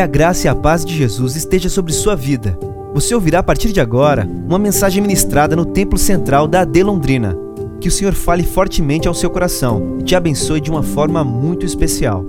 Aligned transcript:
Que 0.00 0.04
a 0.04 0.06
graça 0.06 0.46
e 0.46 0.48
a 0.48 0.54
paz 0.54 0.82
de 0.82 0.96
Jesus 0.96 1.36
esteja 1.36 1.68
sobre 1.68 1.92
sua 1.92 2.16
vida. 2.16 2.58
Você 2.94 3.14
ouvirá 3.14 3.40
a 3.40 3.42
partir 3.42 3.70
de 3.70 3.82
agora 3.82 4.24
uma 4.24 4.58
mensagem 4.58 5.02
ministrada 5.02 5.54
no 5.54 5.66
Templo 5.74 5.98
Central 5.98 6.48
da 6.48 6.62
AD 6.62 6.82
Londrina. 6.82 7.36
Que 7.82 7.88
o 7.88 7.90
Senhor 7.90 8.14
fale 8.14 8.42
fortemente 8.42 9.06
ao 9.06 9.12
seu 9.12 9.28
coração 9.28 9.98
e 10.00 10.02
te 10.02 10.16
abençoe 10.16 10.58
de 10.58 10.70
uma 10.70 10.82
forma 10.82 11.22
muito 11.22 11.66
especial. 11.66 12.24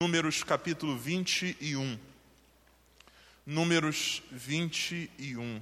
Números 0.00 0.44
capítulo 0.44 0.96
21. 0.96 1.98
Números 3.44 4.22
21. 4.30 5.60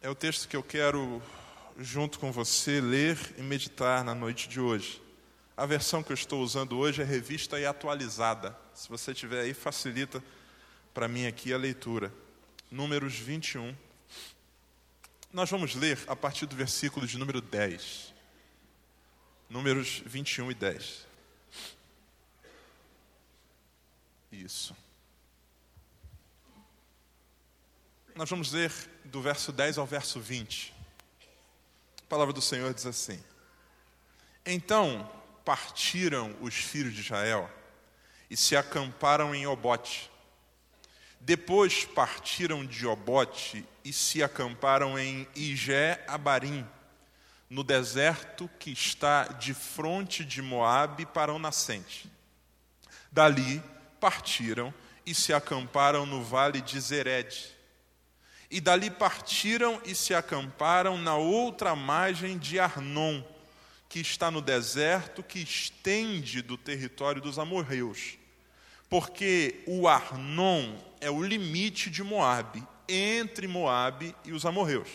É 0.00 0.08
o 0.08 0.14
texto 0.14 0.46
que 0.46 0.54
eu 0.54 0.62
quero, 0.62 1.20
junto 1.76 2.20
com 2.20 2.30
você, 2.30 2.80
ler 2.80 3.18
e 3.36 3.42
meditar 3.42 4.04
na 4.04 4.14
noite 4.14 4.48
de 4.48 4.60
hoje. 4.60 5.07
A 5.58 5.66
versão 5.66 6.04
que 6.04 6.12
eu 6.12 6.14
estou 6.14 6.40
usando 6.40 6.78
hoje 6.78 7.02
é 7.02 7.04
revista 7.04 7.58
e 7.58 7.66
atualizada. 7.66 8.56
Se 8.72 8.88
você 8.88 9.12
tiver 9.12 9.40
aí, 9.40 9.52
facilita 9.52 10.22
para 10.94 11.08
mim 11.08 11.26
aqui 11.26 11.52
a 11.52 11.58
leitura. 11.58 12.14
Números 12.70 13.16
21. 13.16 13.76
Nós 15.32 15.50
vamos 15.50 15.74
ler 15.74 15.98
a 16.06 16.14
partir 16.14 16.46
do 16.46 16.54
versículo 16.54 17.08
de 17.08 17.18
número 17.18 17.40
10. 17.40 18.14
Números 19.50 20.00
21 20.06 20.52
e 20.52 20.54
10. 20.54 21.06
Isso. 24.30 24.76
Nós 28.14 28.30
vamos 28.30 28.52
ler 28.52 28.70
do 29.04 29.20
verso 29.20 29.50
10 29.50 29.78
ao 29.78 29.86
verso 29.86 30.20
20. 30.20 30.72
A 32.00 32.06
palavra 32.08 32.32
do 32.32 32.40
Senhor 32.40 32.72
diz 32.72 32.86
assim: 32.86 33.20
Então 34.46 35.17
partiram 35.48 36.36
os 36.42 36.52
filhos 36.52 36.92
de 36.92 37.00
Israel 37.00 37.50
e 38.28 38.36
se 38.36 38.54
acamparam 38.54 39.34
em 39.34 39.46
Obote. 39.46 40.10
Depois 41.18 41.86
partiram 41.86 42.66
de 42.66 42.86
Obote 42.86 43.64
e 43.82 43.90
se 43.90 44.22
acamparam 44.22 44.98
em 44.98 45.26
Igé 45.34 46.04
Abarim, 46.06 46.68
no 47.48 47.64
deserto 47.64 48.46
que 48.58 48.70
está 48.70 49.24
de 49.24 49.54
fronte 49.54 50.22
de 50.22 50.42
Moabe 50.42 51.06
para 51.06 51.32
o 51.32 51.38
nascente. 51.38 52.12
Dali 53.10 53.62
partiram 53.98 54.72
e 55.06 55.14
se 55.14 55.32
acamparam 55.32 56.04
no 56.04 56.22
vale 56.22 56.60
de 56.60 56.78
Zered. 56.78 57.56
E 58.50 58.60
dali 58.60 58.90
partiram 58.90 59.80
e 59.86 59.94
se 59.94 60.14
acamparam 60.14 60.98
na 60.98 61.16
outra 61.16 61.74
margem 61.74 62.36
de 62.36 62.60
Arnon, 62.60 63.22
que 63.88 64.00
está 64.00 64.30
no 64.30 64.40
deserto 64.40 65.22
que 65.22 65.38
estende 65.38 66.42
do 66.42 66.56
território 66.56 67.22
dos 67.22 67.38
amorreus. 67.38 68.18
Porque 68.88 69.62
o 69.66 69.88
Arnon 69.88 70.76
é 71.00 71.10
o 71.10 71.22
limite 71.22 71.90
de 71.90 72.02
Moabe, 72.02 72.66
entre 72.88 73.46
Moabe 73.46 74.14
e 74.24 74.32
os 74.32 74.44
amorreus. 74.44 74.88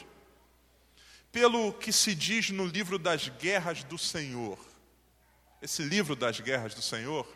Pelo 1.32 1.74
que 1.74 1.92
se 1.92 2.14
diz 2.14 2.50
no 2.50 2.66
livro 2.66 3.00
das 3.00 3.30
guerras 3.30 3.84
do 3.84 3.98
Senhor. 3.98 4.60
Esse 5.62 5.82
livro 5.82 6.16
das 6.16 6.40
guerras 6.40 6.74
do 6.74 6.82
Senhor 6.82 7.28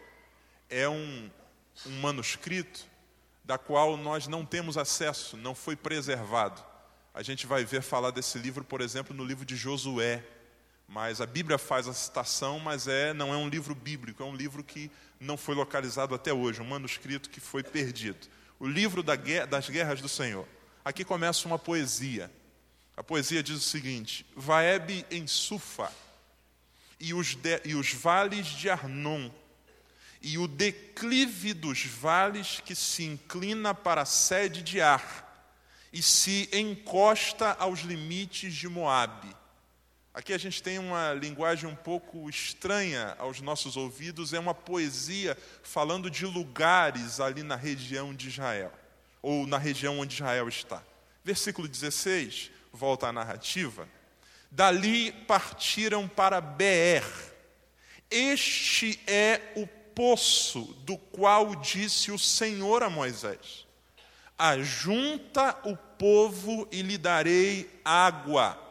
é 0.69 0.88
um 0.88 1.30
um 1.85 2.00
manuscrito 2.00 2.85
da 3.44 3.58
qual 3.58 3.95
nós 3.95 4.28
não 4.28 4.45
temos 4.45 4.78
acesso, 4.78 5.38
não 5.38 5.53
foi 5.53 5.75
preservado. 5.75 6.63
A 7.13 7.22
gente 7.22 7.45
vai 7.45 7.63
ver 7.63 7.81
falar 7.81 8.11
desse 8.11 8.38
livro, 8.38 8.63
por 8.63 8.81
exemplo, 8.81 9.16
no 9.16 9.23
livro 9.23 9.45
de 9.45 9.55
Josué. 9.55 10.23
Mas 10.88 11.20
a 11.20 11.26
Bíblia 11.26 11.58
faz 11.58 11.88
a 11.88 11.94
citação, 11.94 12.60
mas 12.60 12.88
é, 12.88 13.14
não 13.14 13.34
é 13.34 13.38
um 13.38 13.50
livro 13.50 13.76
bíblico, 13.76 14.24
é 14.24 14.26
um 14.26 14.36
livro 14.36 14.64
que 14.64 14.90
não 15.20 15.36
foi 15.36 15.54
localizado 15.54 16.16
até 16.16 16.32
hoje, 16.32 16.62
um 16.62 16.66
manuscrito 16.66 17.30
que 17.30 17.40
foi 17.40 17.62
perdido. 17.62 18.28
O 18.60 18.66
livro 18.66 19.04
das 19.04 19.70
guerras 19.70 20.02
do 20.02 20.09
Senhor. 20.09 20.47
Aqui 20.84 21.03
começa 21.03 21.47
uma 21.47 21.59
poesia. 21.59 22.31
A 22.96 23.03
poesia 23.03 23.44
diz 23.44 23.58
o 23.58 23.70
seguinte: 23.70 24.26
Vaeb 24.36 25.06
em 25.12 25.28
Sufa, 25.28 25.92
e 27.00 27.14
os, 27.14 27.36
de, 27.36 27.62
e 27.66 27.76
os 27.76 27.94
vales 27.94 28.47
de 28.47 28.70
Arnon 28.70 29.30
e 30.22 30.38
o 30.38 30.47
declive 30.47 31.53
dos 31.53 31.86
vales 31.86 32.59
que 32.66 32.76
se 32.76 33.03
inclina 33.03 33.74
para 33.74 34.02
a 34.02 34.06
sede 34.06 34.62
de 34.62 34.81
Ar 34.81 35.26
e 35.94 36.02
se 36.02 36.50
encosta 36.52 37.53
aos 37.53 37.80
limites 37.80 38.53
de 38.53 38.68
Moabe. 38.68 39.34
Aqui 40.17 40.33
a 40.33 40.38
gente 40.39 40.63
tem 40.63 40.79
uma 40.79 41.13
linguagem 41.13 41.69
um 41.69 41.75
pouco 41.75 42.28
estranha 42.28 43.16
aos 43.19 43.39
nossos 43.39 43.78
ouvidos, 43.78 44.33
é 44.33 44.39
uma 44.39 44.51
poesia 44.51 45.38
falando 45.61 46.09
de 46.09 46.25
lugares 46.25 47.19
ali 47.19 47.44
na 47.44 47.55
região 47.55 48.16
de 48.16 48.28
Israel, 48.28 48.73
ou 49.22 49.45
na 49.45 49.59
região 49.59 50.00
onde 50.00 50.16
Israel 50.16 50.50
está. 50.50 50.81
Versículo 51.23 51.67
16, 51.67 52.50
volta 52.73 53.05
à 53.05 53.13
narrativa. 53.13 53.88
Dali 54.50 55.11
partiram 55.11 56.07
para 56.07 56.41
Beer. 56.41 57.05
Este 58.09 58.99
é 59.05 59.53
o 59.55 59.67
poço 59.67 60.61
do 60.84 60.97
qual 60.97 61.53
disse 61.57 62.11
o 62.11 62.17
Senhor 62.17 62.81
a 62.81 62.89
Moisés: 62.89 63.67
Ajunta 64.35 65.59
o 65.63 65.78
povo 65.78 66.67
e 66.72 66.81
lhe 66.81 66.97
darei 66.97 67.69
água. 67.85 68.66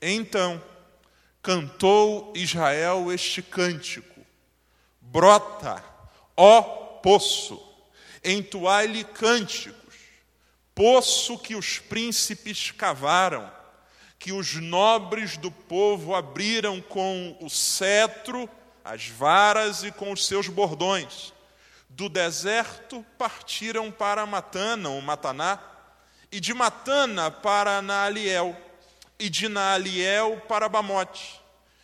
Então 0.00 0.62
cantou 1.42 2.32
Israel 2.34 3.12
este 3.12 3.42
cântico: 3.42 4.20
Brota, 5.00 5.82
ó 6.36 6.62
poço, 7.02 7.60
entoai-lhe 8.24 9.04
cânticos, 9.04 9.94
poço 10.74 11.38
que 11.38 11.54
os 11.54 11.78
príncipes 11.78 12.70
cavaram, 12.70 13.50
que 14.18 14.32
os 14.32 14.54
nobres 14.54 15.36
do 15.36 15.50
povo 15.50 16.14
abriram 16.14 16.80
com 16.80 17.36
o 17.40 17.48
cetro 17.48 18.48
as 18.84 19.06
varas 19.06 19.84
e 19.84 19.92
com 19.92 20.12
os 20.12 20.26
seus 20.26 20.48
bordões. 20.48 21.32
Do 21.88 22.08
deserto 22.08 23.04
partiram 23.18 23.90
para 23.90 24.26
Matana, 24.26 24.88
ou 24.88 25.00
Mataná, 25.00 25.58
e 26.32 26.40
de 26.40 26.54
Matana 26.54 27.30
para 27.30 27.82
Naaliel, 27.82 28.56
e 29.20 29.28
de 29.28 29.48
Naaliel 29.48 30.42
para 30.48 30.68
Bamote. 30.68 31.40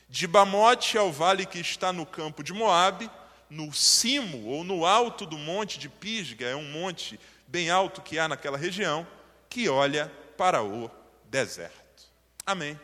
De 0.09 0.27
Bamote 0.27 0.97
ao 0.97 1.13
vale 1.13 1.45
que 1.45 1.61
está 1.61 1.93
no 1.93 2.07
campo 2.07 2.43
de 2.43 2.53
Moabe, 2.53 3.11
no 3.51 3.73
cimo 3.73 4.47
ou 4.47 4.65
no 4.65 4.87
alto 4.87 5.27
do 5.27 5.37
monte 5.37 5.79
de 5.79 5.89
Pisga, 5.89 6.47
é 6.47 6.57
um 6.57 6.65
monte 6.65 7.21
bem 7.47 7.71
alto 7.71 8.01
que 8.01 8.19
há 8.19 8.27
naquela 8.27 8.57
região, 8.57 9.07
que 9.49 9.69
olha 9.69 10.11
para 10.37 10.63
o 10.63 10.91
deserto. 11.27 12.11
Amém. 12.45 12.79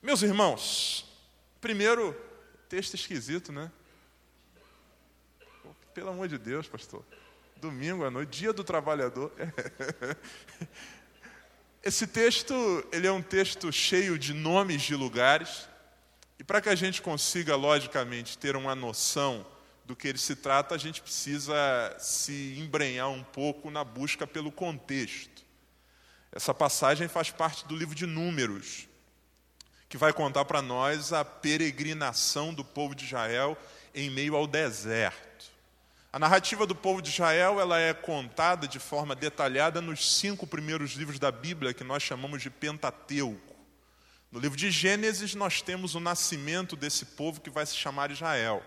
Meus 0.00 0.22
irmãos, 0.22 1.04
primeiro 1.60 2.16
texto 2.68 2.94
esquisito, 2.94 3.52
né? 3.52 3.70
Pelo 5.92 6.08
amor 6.08 6.26
de 6.26 6.38
Deus, 6.38 6.66
pastor. 6.66 7.04
Domingo 7.56 8.04
à 8.04 8.10
noite, 8.10 8.40
dia 8.40 8.52
do 8.52 8.64
trabalhador. 8.64 9.30
Esse 11.82 12.06
texto, 12.06 12.54
ele 12.92 13.06
é 13.06 13.12
um 13.12 13.20
texto 13.20 13.72
cheio 13.72 14.16
de 14.16 14.32
nomes 14.32 14.82
de 14.82 14.94
lugares. 14.94 15.68
E 16.38 16.44
para 16.44 16.60
que 16.60 16.68
a 16.68 16.74
gente 16.74 17.02
consiga, 17.02 17.56
logicamente, 17.56 18.38
ter 18.38 18.54
uma 18.54 18.74
noção 18.74 19.44
do 19.84 19.96
que 19.96 20.06
ele 20.06 20.18
se 20.18 20.36
trata, 20.36 20.76
a 20.76 20.78
gente 20.78 21.02
precisa 21.02 21.54
se 21.98 22.56
embrenhar 22.58 23.10
um 23.10 23.24
pouco 23.24 23.70
na 23.70 23.82
busca 23.82 24.26
pelo 24.26 24.52
contexto. 24.52 25.44
Essa 26.30 26.54
passagem 26.54 27.08
faz 27.08 27.30
parte 27.30 27.66
do 27.66 27.76
livro 27.76 27.94
de 27.94 28.06
Números 28.06 28.86
que 29.92 29.98
vai 29.98 30.10
contar 30.10 30.46
para 30.46 30.62
nós 30.62 31.12
a 31.12 31.22
peregrinação 31.22 32.54
do 32.54 32.64
povo 32.64 32.94
de 32.94 33.04
Israel 33.04 33.58
em 33.94 34.08
meio 34.08 34.34
ao 34.34 34.46
deserto. 34.46 35.31
A 36.12 36.18
narrativa 36.18 36.66
do 36.66 36.74
povo 36.74 37.00
de 37.00 37.08
Israel 37.08 37.58
ela 37.58 37.80
é 37.80 37.94
contada 37.94 38.68
de 38.68 38.78
forma 38.78 39.16
detalhada 39.16 39.80
nos 39.80 40.18
cinco 40.18 40.46
primeiros 40.46 40.90
livros 40.92 41.18
da 41.18 41.32
Bíblia, 41.32 41.72
que 41.72 41.82
nós 41.82 42.02
chamamos 42.02 42.42
de 42.42 42.50
Pentateuco. 42.50 43.56
No 44.30 44.38
livro 44.38 44.54
de 44.54 44.70
Gênesis, 44.70 45.34
nós 45.34 45.62
temos 45.62 45.94
o 45.94 46.00
nascimento 46.00 46.76
desse 46.76 47.06
povo 47.06 47.40
que 47.40 47.48
vai 47.48 47.64
se 47.64 47.74
chamar 47.74 48.10
Israel. 48.10 48.62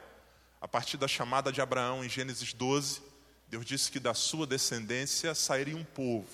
A 0.59 0.68
partir 0.68 0.97
da 0.97 1.07
chamada 1.07 1.51
de 1.51 1.62
Abraão 1.62 2.03
em 2.03 2.09
Gênesis 2.09 2.51
12, 2.51 3.03
Deus 3.48 3.63
disse 3.63 3.91
que 3.91 4.00
da 4.00 4.15
sua 4.15 4.48
descendência 4.48 5.36
sairia 5.36 5.77
um 5.77 5.83
povo. 5.83 6.27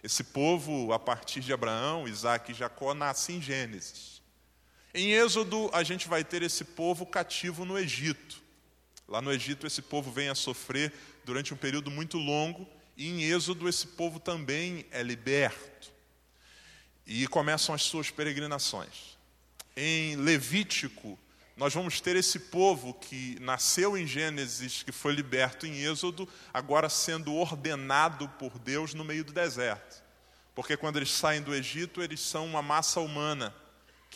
Esse 0.00 0.22
povo, 0.22 0.92
a 0.92 0.98
partir 1.00 1.40
de 1.40 1.52
Abraão, 1.52 2.06
Isaac 2.06 2.52
e 2.52 2.54
Jacó, 2.54 2.94
nasce 2.94 3.32
em 3.32 3.42
Gênesis. 3.42 4.22
Em 4.94 5.10
Êxodo, 5.10 5.68
a 5.72 5.82
gente 5.82 6.06
vai 6.06 6.22
ter 6.22 6.44
esse 6.44 6.64
povo 6.64 7.04
cativo 7.04 7.64
no 7.64 7.76
Egito. 7.76 8.45
Lá 9.08 9.22
no 9.22 9.32
Egito, 9.32 9.66
esse 9.66 9.80
povo 9.80 10.10
vem 10.10 10.28
a 10.28 10.34
sofrer 10.34 10.92
durante 11.24 11.54
um 11.54 11.56
período 11.56 11.90
muito 11.90 12.18
longo, 12.18 12.66
e 12.96 13.08
em 13.08 13.22
Êxodo, 13.22 13.68
esse 13.68 13.88
povo 13.88 14.18
também 14.18 14.84
é 14.90 15.02
liberto. 15.02 15.92
E 17.06 17.26
começam 17.28 17.74
as 17.74 17.82
suas 17.82 18.10
peregrinações. 18.10 19.16
Em 19.76 20.16
Levítico, 20.16 21.18
nós 21.56 21.72
vamos 21.72 22.00
ter 22.00 22.16
esse 22.16 22.38
povo 22.38 22.94
que 22.94 23.38
nasceu 23.40 23.96
em 23.96 24.06
Gênesis, 24.06 24.82
que 24.82 24.92
foi 24.92 25.12
liberto 25.12 25.66
em 25.66 25.84
Êxodo, 25.84 26.28
agora 26.52 26.88
sendo 26.88 27.34
ordenado 27.34 28.28
por 28.38 28.58
Deus 28.58 28.92
no 28.92 29.04
meio 29.04 29.24
do 29.24 29.32
deserto. 29.32 30.02
Porque 30.54 30.76
quando 30.76 30.96
eles 30.96 31.10
saem 31.10 31.42
do 31.42 31.54
Egito, 31.54 32.02
eles 32.02 32.20
são 32.20 32.46
uma 32.46 32.62
massa 32.62 32.98
humana 33.00 33.54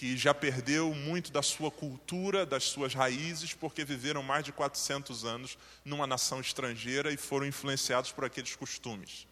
que 0.00 0.16
já 0.16 0.32
perdeu 0.32 0.94
muito 0.94 1.30
da 1.30 1.42
sua 1.42 1.70
cultura, 1.70 2.46
das 2.46 2.64
suas 2.64 2.94
raízes, 2.94 3.52
porque 3.52 3.84
viveram 3.84 4.22
mais 4.22 4.42
de 4.42 4.50
400 4.50 5.26
anos 5.26 5.58
numa 5.84 6.06
nação 6.06 6.40
estrangeira 6.40 7.12
e 7.12 7.18
foram 7.18 7.44
influenciados 7.44 8.10
por 8.10 8.24
aqueles 8.24 8.56
costumes. 8.56 9.26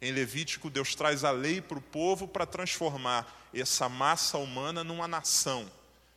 Em 0.00 0.12
Levítico, 0.12 0.70
Deus 0.70 0.94
traz 0.94 1.24
a 1.24 1.30
lei 1.30 1.60
para 1.60 1.76
o 1.76 1.82
povo 1.82 2.26
para 2.26 2.46
transformar 2.46 3.50
essa 3.52 3.86
massa 3.86 4.38
humana 4.38 4.82
numa 4.82 5.06
nação 5.06 5.70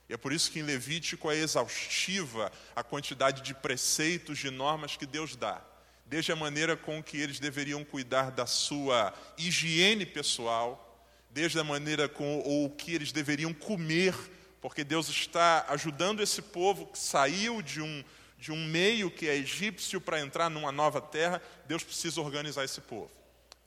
e 0.08 0.14
é 0.14 0.18
por 0.18 0.32
isso 0.32 0.50
que 0.52 0.60
em 0.60 0.64
Levítico 0.64 1.30
é 1.30 1.36
exaustiva 1.36 2.50
a 2.74 2.82
quantidade 2.82 3.42
de 3.42 3.54
preceitos, 3.54 4.40
de 4.40 4.50
normas 4.50 4.96
que 4.96 5.06
Deus 5.06 5.36
dá. 5.36 5.62
Desde 6.06 6.32
a 6.32 6.36
maneira 6.38 6.78
com 6.78 7.04
que 7.04 7.18
eles 7.18 7.40
deveriam 7.40 7.84
cuidar 7.84 8.32
da 8.32 8.46
sua 8.46 9.14
higiene 9.38 10.06
pessoal, 10.06 10.87
desde 11.30 11.60
a 11.60 11.64
maneira 11.64 12.08
com 12.10 12.40
ou 12.40 12.70
que 12.70 12.94
eles 12.94 13.12
deveriam 13.12 13.54
comer, 13.54 14.16
porque 14.62 14.84
Deus 14.84 15.08
está 15.10 15.66
ajudando 15.70 16.22
esse 16.22 16.42
povo 16.42 16.88
que 16.88 16.98
saiu 16.98 17.62
de 17.62 17.82
um, 17.82 18.04
de 18.40 18.52
um 18.52 18.66
meio 18.68 19.12
que 19.12 19.28
é 19.28 19.36
egípcio 19.36 20.02
para 20.02 20.20
entrar 20.20 20.50
numa 20.50 20.72
nova 20.72 21.00
terra, 21.00 21.42
Deus 21.68 21.84
precisa 21.84 22.22
organizar 22.22 22.64
esse 22.64 22.82
povo. 22.82 23.12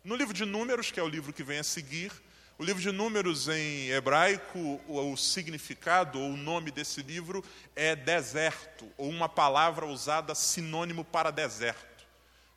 No 0.03 0.17
livro 0.17 0.35
de 0.35 0.45
Números, 0.45 0.91
que 0.91 0.99
é 0.99 1.03
o 1.03 1.09
livro 1.09 1.33
que 1.33 1.43
vem 1.43 1.59
a 1.59 1.65
seguir, 1.65 2.11
o 2.59 2.65
livro 2.65 2.83
de 2.83 2.93
Números 2.93 3.49
em 3.49 3.89
hebraico, 3.89 4.81
o 4.87 5.17
significado 5.17 6.21
ou 6.21 6.33
o 6.33 6.37
nome 6.37 6.71
desse 6.71 7.03
livro 7.03 7.43
é 7.75 7.97
deserto, 7.97 8.87
ou 8.99 9.09
uma 9.09 9.31
palavra 9.31 9.87
usada 9.87 10.35
sinônimo 10.35 11.03
para 11.03 11.31
deserto. 11.31 12.07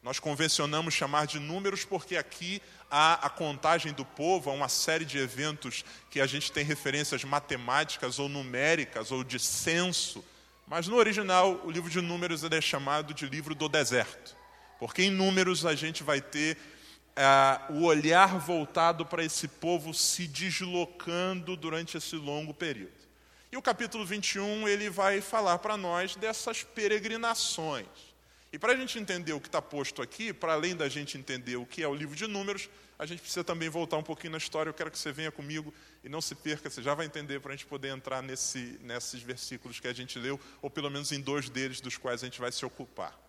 Nós 0.04 0.20
convencionamos 0.20 0.94
chamar 0.94 1.26
de 1.26 1.40
números 1.40 1.86
porque 1.86 2.18
aqui 2.18 2.62
há 2.96 3.16
a 3.26 3.30
contagem 3.30 3.92
do 3.92 4.06
povo, 4.06 4.52
há 4.52 4.54
uma 4.54 4.70
série 4.70 5.04
de 5.04 5.18
eventos 5.18 5.84
que 6.12 6.22
a 6.22 6.28
gente 6.28 6.52
tem 6.52 6.64
referências 6.64 7.24
matemáticas 7.24 8.20
ou 8.20 8.30
numéricas 8.30 9.12
ou 9.12 9.24
de 9.24 9.40
censo, 9.40 10.24
mas 10.68 10.88
no 10.88 10.96
original 10.98 11.60
o 11.66 11.72
livro 11.72 11.90
de 11.90 12.00
números 12.02 12.44
é 12.44 12.62
chamado 12.62 13.12
de 13.12 13.26
livro 13.26 13.56
do 13.56 13.68
deserto, 13.68 14.38
porque 14.80 15.02
em 15.02 15.10
números 15.10 15.66
a 15.66 15.74
gente 15.74 16.04
vai 16.04 16.22
ter 16.22 16.56
é, 17.16 17.74
o 17.74 17.86
olhar 17.86 18.38
voltado 18.38 19.08
para 19.08 19.24
esse 19.26 19.48
povo 19.48 19.92
se 19.92 20.28
deslocando 20.28 21.58
durante 21.58 21.98
esse 21.98 22.16
longo 22.16 22.54
período. 22.54 22.94
E 23.52 23.58
o 23.58 23.62
capítulo 23.62 24.06
21 24.06 24.68
ele 24.68 24.92
vai 24.92 25.20
falar 25.20 25.58
para 25.58 25.76
nós 25.76 26.16
dessas 26.16 26.62
peregrinações. 26.62 27.88
E 28.52 28.60
para 28.60 28.74
a 28.74 28.76
gente 28.76 29.00
entender 29.00 29.34
o 29.34 29.42
que 29.42 29.48
está 29.48 29.60
posto 29.60 30.00
aqui, 30.00 30.32
para 30.32 30.54
além 30.54 30.76
da 30.76 30.88
gente 30.88 31.18
entender 31.18 31.56
o 31.56 31.66
que 31.66 31.82
é 31.82 31.88
o 31.88 31.96
livro 31.96 32.16
de 32.16 32.28
Números, 32.28 32.70
a 32.98 33.06
gente 33.06 33.22
precisa 33.22 33.44
também 33.44 33.70
voltar 33.70 33.98
um 33.98 34.04
pouquinho 34.04 34.32
na 34.32 34.38
história. 34.38 34.70
Eu 34.70 34.74
quero 34.74 34.92
que 34.92 34.98
você 34.98 35.12
venha 35.12 35.32
comigo 35.32 35.74
e 36.04 36.10
não 36.10 36.22
se 36.22 36.36
perca, 36.36 36.70
você 36.70 36.82
já 36.82 36.94
vai 36.94 37.06
entender 37.06 37.40
para 37.40 37.54
a 37.54 37.56
gente 37.56 37.66
poder 37.66 37.90
entrar 37.90 38.22
nesse, 38.22 38.80
nesses 38.82 39.22
versículos 39.22 39.80
que 39.80 39.88
a 39.88 39.94
gente 39.94 40.20
leu, 40.20 40.40
ou 40.62 40.70
pelo 40.70 40.90
menos 40.90 41.12
em 41.12 41.20
dois 41.20 41.50
deles, 41.50 41.82
dos 41.82 41.98
quais 41.98 42.22
a 42.22 42.26
gente 42.26 42.40
vai 42.40 42.52
se 42.52 42.66
ocupar. 42.66 43.20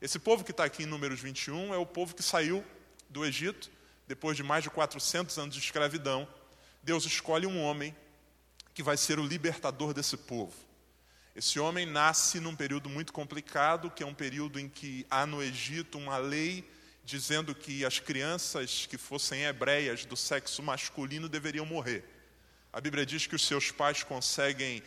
Esse 0.00 0.18
povo 0.18 0.44
que 0.44 0.50
está 0.50 0.64
aqui 0.64 0.82
em 0.82 0.86
Números 0.86 1.20
21 1.20 1.72
é 1.72 1.78
o 1.78 1.86
povo 1.86 2.14
que 2.14 2.22
saiu 2.22 2.64
do 3.08 3.24
Egito, 3.24 3.70
depois 4.06 4.36
de 4.36 4.42
mais 4.42 4.62
de 4.64 4.70
400 4.70 5.38
anos 5.38 5.54
de 5.54 5.60
escravidão, 5.60 6.28
Deus 6.82 7.06
escolhe 7.06 7.46
um 7.46 7.62
homem 7.62 7.96
que 8.74 8.82
vai 8.82 8.96
ser 8.96 9.18
o 9.18 9.26
libertador 9.26 9.94
desse 9.94 10.16
povo. 10.16 10.54
Esse 11.34 11.58
homem 11.58 11.86
nasce 11.86 12.38
num 12.38 12.54
período 12.54 12.88
muito 12.88 13.12
complicado, 13.12 13.90
que 13.90 14.02
é 14.02 14.06
um 14.06 14.14
período 14.14 14.60
em 14.60 14.68
que 14.68 15.06
há 15.10 15.24
no 15.26 15.42
Egito 15.42 15.98
uma 15.98 16.16
lei 16.16 16.68
dizendo 17.04 17.54
que 17.54 17.84
as 17.84 17.98
crianças 17.98 18.86
que 18.86 18.96
fossem 18.96 19.44
hebreias 19.44 20.04
do 20.04 20.16
sexo 20.16 20.62
masculino 20.62 21.28
deveriam 21.28 21.66
morrer. 21.66 22.04
A 22.72 22.80
Bíblia 22.80 23.04
diz 23.04 23.26
que 23.26 23.36
os 23.36 23.46
seus 23.46 23.70
pais 23.70 24.02
conseguem 24.02 24.82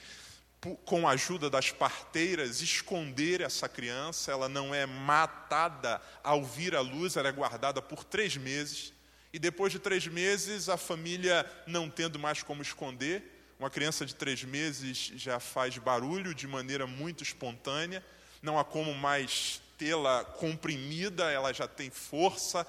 com 0.83 1.07
a 1.07 1.11
ajuda 1.11 1.49
das 1.49 1.71
parteiras, 1.71 2.61
esconder 2.61 3.41
essa 3.41 3.69
criança. 3.69 4.31
Ela 4.31 4.49
não 4.49 4.73
é 4.73 4.85
matada 4.85 6.01
ao 6.23 6.43
vir 6.43 6.75
à 6.75 6.81
luz, 6.81 7.15
ela 7.15 7.29
é 7.29 7.31
guardada 7.31 7.81
por 7.81 8.03
três 8.03 8.35
meses. 8.35 8.91
E 9.31 9.37
depois 9.37 9.71
de 9.71 9.79
três 9.79 10.07
meses, 10.07 10.67
a 10.67 10.77
família 10.77 11.45
não 11.67 11.89
tendo 11.89 12.17
mais 12.17 12.41
como 12.41 12.61
esconder, 12.61 13.23
uma 13.59 13.69
criança 13.69 14.05
de 14.05 14.15
três 14.15 14.43
meses 14.43 15.11
já 15.15 15.39
faz 15.39 15.77
barulho 15.77 16.33
de 16.33 16.47
maneira 16.47 16.87
muito 16.87 17.23
espontânea, 17.23 18.03
não 18.41 18.57
há 18.57 18.63
como 18.63 18.93
mais 18.93 19.61
tê-la 19.77 20.25
comprimida, 20.25 21.31
ela 21.31 21.53
já 21.53 21.67
tem 21.67 21.89
força. 21.89 22.65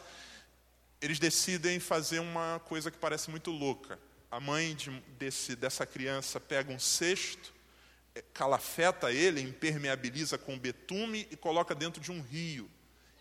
Eles 1.00 1.18
decidem 1.18 1.80
fazer 1.80 2.18
uma 2.18 2.60
coisa 2.64 2.90
que 2.90 2.98
parece 2.98 3.30
muito 3.30 3.50
louca. 3.50 3.98
A 4.30 4.38
mãe 4.38 4.74
de, 4.74 4.90
desse, 5.18 5.56
dessa 5.56 5.86
criança 5.86 6.38
pega 6.38 6.72
um 6.72 6.78
cesto, 6.78 7.52
calafeta 8.34 9.12
ele, 9.12 9.40
impermeabiliza 9.40 10.36
com 10.36 10.58
betume 10.58 11.26
e 11.30 11.36
coloca 11.36 11.74
dentro 11.74 12.00
de 12.00 12.12
um 12.12 12.20
rio. 12.20 12.68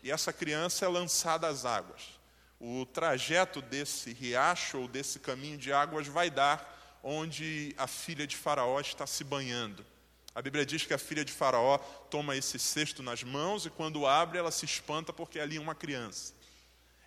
E 0.02 0.10
essa 0.10 0.32
criança 0.32 0.84
é 0.84 0.88
lançada 0.88 1.46
às 1.48 1.64
águas. 1.64 2.18
O 2.60 2.84
trajeto 2.86 3.62
desse 3.62 4.12
riacho 4.12 4.78
ou 4.78 4.88
desse 4.88 5.18
caminho 5.18 5.56
de 5.56 5.72
águas 5.72 6.06
vai 6.06 6.28
dar 6.28 6.76
onde 7.02 7.74
a 7.78 7.86
filha 7.86 8.26
de 8.26 8.36
Faraó 8.36 8.80
está 8.80 9.06
se 9.06 9.22
banhando. 9.22 9.84
A 10.38 10.40
Bíblia 10.40 10.64
diz 10.64 10.86
que 10.86 10.94
a 10.94 10.98
filha 10.98 11.24
de 11.24 11.32
Faraó 11.32 11.78
toma 12.08 12.36
esse 12.36 12.60
cesto 12.60 13.02
nas 13.02 13.24
mãos 13.24 13.66
e 13.66 13.70
quando 13.70 14.06
abre 14.06 14.38
ela 14.38 14.52
se 14.52 14.64
espanta 14.64 15.12
porque 15.12 15.40
ali 15.40 15.56
é 15.56 15.60
uma 15.60 15.74
criança. 15.74 16.32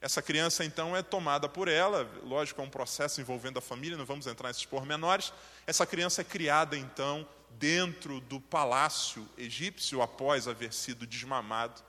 Essa 0.01 0.21
criança 0.21 0.65
então 0.65 0.97
é 0.97 1.01
tomada 1.01 1.47
por 1.47 1.69
ela, 1.69 2.03
lógico, 2.25 2.59
é 2.59 2.63
um 2.65 2.69
processo 2.69 3.21
envolvendo 3.21 3.57
a 3.57 3.61
família, 3.61 3.97
não 3.97 4.05
vamos 4.05 4.27
entrar 4.27 4.49
nesses 4.49 4.65
pormenores. 4.65 5.31
Essa 5.65 5.85
criança 5.85 6.19
é 6.19 6.23
criada 6.25 6.75
então 6.75 7.25
dentro 7.51 8.19
do 8.19 8.37
palácio 8.37 9.25
egípcio 9.37 10.01
após 10.01 10.45
haver 10.45 10.73
sido 10.73 11.07
desmamado. 11.07 11.81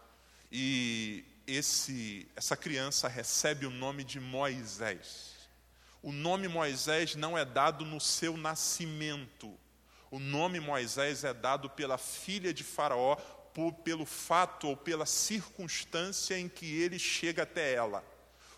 E 0.48 1.24
esse, 1.44 2.28
essa 2.36 2.56
criança 2.56 3.08
recebe 3.08 3.66
o 3.66 3.70
nome 3.70 4.04
de 4.04 4.20
Moisés. 4.20 5.32
O 6.00 6.12
nome 6.12 6.46
Moisés 6.46 7.16
não 7.16 7.36
é 7.36 7.44
dado 7.44 7.84
no 7.84 8.00
seu 8.00 8.36
nascimento. 8.36 9.58
O 10.12 10.18
nome 10.18 10.60
Moisés 10.60 11.24
é 11.24 11.32
dado 11.32 11.70
pela 11.70 11.96
filha 11.96 12.52
de 12.52 12.62
Faraó 12.62 13.16
por, 13.54 13.72
pelo 13.72 14.04
fato 14.04 14.68
ou 14.68 14.76
pela 14.76 15.06
circunstância 15.06 16.38
em 16.38 16.50
que 16.50 16.82
ele 16.82 16.98
chega 16.98 17.44
até 17.44 17.72
ela. 17.72 18.04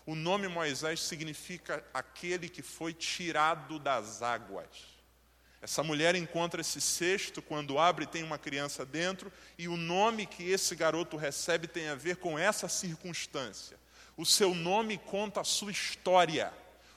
O 0.05 0.15
nome 0.15 0.49
Moisés 0.49 0.99
significa 0.99 1.81
aquele 1.93 2.49
que 2.49 2.61
foi 2.61 2.93
tirado 2.93 3.79
das 3.79 4.21
águas. 4.21 4.67
Essa 5.61 5.81
mulher 5.81 6.13
encontra 6.13 6.59
esse 6.59 6.81
cesto, 6.81 7.41
quando 7.41 7.79
abre, 7.79 8.05
tem 8.05 8.21
uma 8.21 8.37
criança 8.37 8.85
dentro, 8.85 9.31
e 9.57 9.69
o 9.69 9.77
nome 9.77 10.25
que 10.25 10.51
esse 10.51 10.75
garoto 10.75 11.15
recebe 11.15 11.69
tem 11.69 11.87
a 11.87 11.95
ver 11.95 12.17
com 12.17 12.37
essa 12.37 12.67
circunstância. 12.67 13.79
O 14.17 14.25
seu 14.25 14.53
nome 14.53 14.97
conta 14.97 15.39
a 15.39 15.45
sua 15.45 15.71
história. 15.71 16.51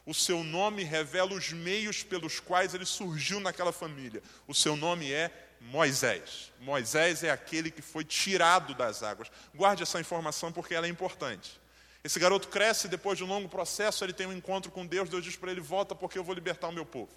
O 0.08 0.14
seu 0.14 0.42
nome 0.42 0.84
revela 0.84 1.34
os 1.34 1.52
meios 1.52 2.02
pelos 2.02 2.40
quais 2.40 2.72
ele 2.72 2.86
surgiu 2.86 3.40
naquela 3.40 3.72
família. 3.72 4.22
O 4.46 4.54
seu 4.54 4.74
nome 4.74 5.12
é 5.12 5.30
Moisés. 5.60 6.50
Moisés 6.60 7.22
é 7.22 7.30
aquele 7.30 7.70
que 7.70 7.82
foi 7.82 8.04
tirado 8.04 8.72
das 8.72 9.02
águas. 9.02 9.30
Guarde 9.54 9.82
essa 9.82 10.00
informação 10.00 10.50
porque 10.50 10.74
ela 10.74 10.86
é 10.86 10.88
importante. 10.88 11.60
Esse 12.02 12.18
garoto 12.18 12.48
cresce, 12.48 12.88
depois 12.88 13.18
de 13.18 13.24
um 13.24 13.26
longo 13.26 13.50
processo, 13.50 14.02
ele 14.02 14.14
tem 14.14 14.26
um 14.26 14.32
encontro 14.32 14.72
com 14.72 14.86
Deus. 14.86 15.10
Deus 15.10 15.22
diz 15.22 15.36
para 15.36 15.50
ele: 15.50 15.60
Volta, 15.60 15.94
porque 15.94 16.18
eu 16.18 16.24
vou 16.24 16.34
libertar 16.34 16.68
o 16.68 16.72
meu 16.72 16.86
povo. 16.86 17.12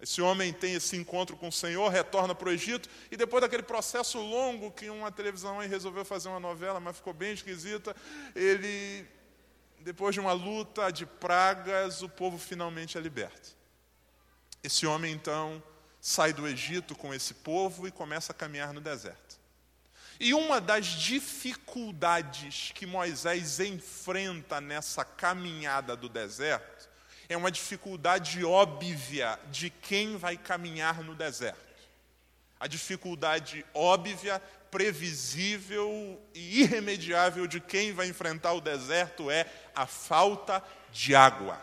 Esse 0.00 0.22
homem 0.22 0.50
tem 0.50 0.72
esse 0.72 0.96
encontro 0.96 1.36
com 1.36 1.48
o 1.48 1.52
Senhor, 1.52 1.90
retorna 1.90 2.34
para 2.34 2.48
o 2.48 2.52
Egito, 2.52 2.88
e 3.10 3.18
depois 3.18 3.42
daquele 3.42 3.62
processo 3.62 4.18
longo 4.18 4.72
que 4.72 4.88
uma 4.88 5.12
televisão 5.12 5.60
aí 5.60 5.68
resolveu 5.68 6.06
fazer 6.06 6.30
uma 6.30 6.40
novela, 6.40 6.80
mas 6.80 6.96
ficou 6.96 7.12
bem 7.12 7.34
esquisita, 7.34 7.94
ele, 8.34 9.06
depois 9.82 10.14
de 10.14 10.20
uma 10.20 10.32
luta 10.32 10.90
de 10.90 11.04
pragas, 11.04 12.02
o 12.02 12.08
povo 12.08 12.38
finalmente 12.38 12.96
é 12.96 13.00
liberto. 13.00 13.56
Esse 14.62 14.86
homem 14.86 15.12
então 15.12 15.62
sai 16.00 16.32
do 16.32 16.46
Egito 16.46 16.94
com 16.94 17.12
esse 17.12 17.34
povo 17.34 17.86
e 17.86 17.90
começa 17.90 18.32
a 18.32 18.34
caminhar 18.34 18.72
no 18.72 18.80
deserto. 18.80 19.40
E 20.20 20.34
uma 20.34 20.60
das 20.60 20.86
dificuldades 20.86 22.70
que 22.74 22.86
Moisés 22.86 23.58
enfrenta 23.58 24.60
nessa 24.60 25.04
caminhada 25.04 25.96
do 25.96 26.08
deserto 26.08 26.88
é 27.28 27.36
uma 27.36 27.50
dificuldade 27.50 28.44
óbvia 28.44 29.38
de 29.50 29.68
quem 29.70 30.16
vai 30.16 30.36
caminhar 30.36 31.02
no 31.02 31.14
deserto. 31.14 31.72
A 32.60 32.68
dificuldade 32.68 33.66
óbvia, 33.74 34.40
previsível 34.72 36.18
e 36.34 36.62
irremediável 36.62 37.46
de 37.46 37.60
quem 37.60 37.92
vai 37.92 38.08
enfrentar 38.08 38.54
o 38.54 38.60
deserto 38.60 39.30
é 39.30 39.46
a 39.76 39.86
falta 39.86 40.64
de 40.90 41.14
água. 41.14 41.60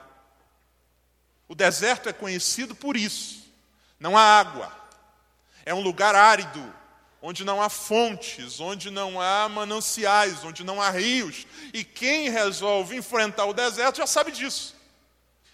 O 1.47 1.55
deserto 1.55 2.07
é 2.07 2.13
conhecido 2.13 2.75
por 2.75 2.95
isso. 2.95 3.51
Não 3.99 4.15
há 4.15 4.21
água. 4.21 4.71
É 5.65 5.73
um 5.73 5.81
lugar 5.81 6.13
árido, 6.13 6.63
onde 7.19 7.43
não 7.43 7.59
há 7.59 7.67
fontes, 7.67 8.59
onde 8.59 8.91
não 8.91 9.19
há 9.19 9.49
mananciais, 9.49 10.43
onde 10.43 10.63
não 10.63 10.79
há 10.79 10.91
rios. 10.91 11.47
E 11.73 11.83
quem 11.83 12.29
resolve 12.29 12.95
enfrentar 12.95 13.45
o 13.45 13.53
deserto 13.53 13.97
já 13.97 14.05
sabe 14.05 14.31
disso. 14.31 14.75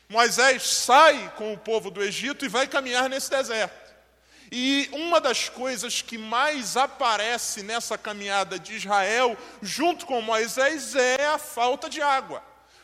Moisés 0.10 0.62
sai 0.64 1.34
com 1.38 1.54
o 1.54 1.58
povo 1.58 1.90
do 1.90 2.04
Egito 2.04 2.44
e 2.44 2.50
vai 2.50 2.68
caminhar 2.68 3.10
nesse 3.10 3.30
deserto. 3.30 3.85
E 4.52 4.90
uma 4.92 5.20
das 5.20 5.50
coisas 5.50 6.02
que 6.02 6.18
mais 6.18 6.78
aparece 6.78 7.64
nessa 7.64 7.98
caminhada 7.98 8.60
de 8.60 8.76
Israel, 8.76 9.38
junto 9.62 10.06
com 10.06 10.22
Moisés, 10.22 10.96
é 10.96 11.26
a 11.26 11.38
falta 11.38 11.90
de 11.90 12.02
água. 12.02 12.44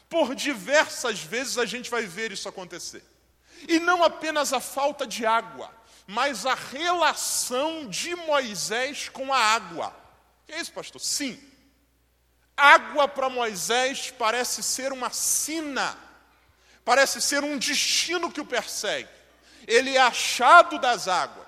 Por 0.10 0.34
diversas 0.34 1.20
vezes 1.22 1.58
a 1.58 1.66
gente 1.66 1.90
vai 1.90 2.06
ver 2.06 2.32
isso 2.32 2.50
acontecer. 2.50 3.04
E 3.68 3.80
não 3.80 4.04
apenas 4.04 4.54
a 4.54 4.60
falta 4.60 5.06
de 5.06 5.26
água, 5.26 5.72
mas 6.08 6.46
a 6.46 6.56
relação 6.56 7.88
de 7.88 8.16
Moisés 8.16 9.08
com 9.08 9.32
a 9.32 9.38
água. 9.38 9.96
Que 10.48 10.54
é 10.54 10.60
isso, 10.60 10.74
pastor? 10.74 11.00
Sim. 11.00 11.40
Água 12.58 13.08
para 13.08 13.30
Moisés 13.30 14.12
parece 14.18 14.62
ser 14.64 14.92
uma 14.92 15.12
sina, 15.12 15.96
parece 16.84 17.22
ser 17.22 17.44
um 17.44 17.58
destino 17.58 18.32
que 18.32 18.42
o 18.42 18.46
persegue. 18.46 19.10
Ele 19.68 19.96
é 19.96 20.02
achado 20.02 20.80
das 20.80 21.08
águas 21.08 21.41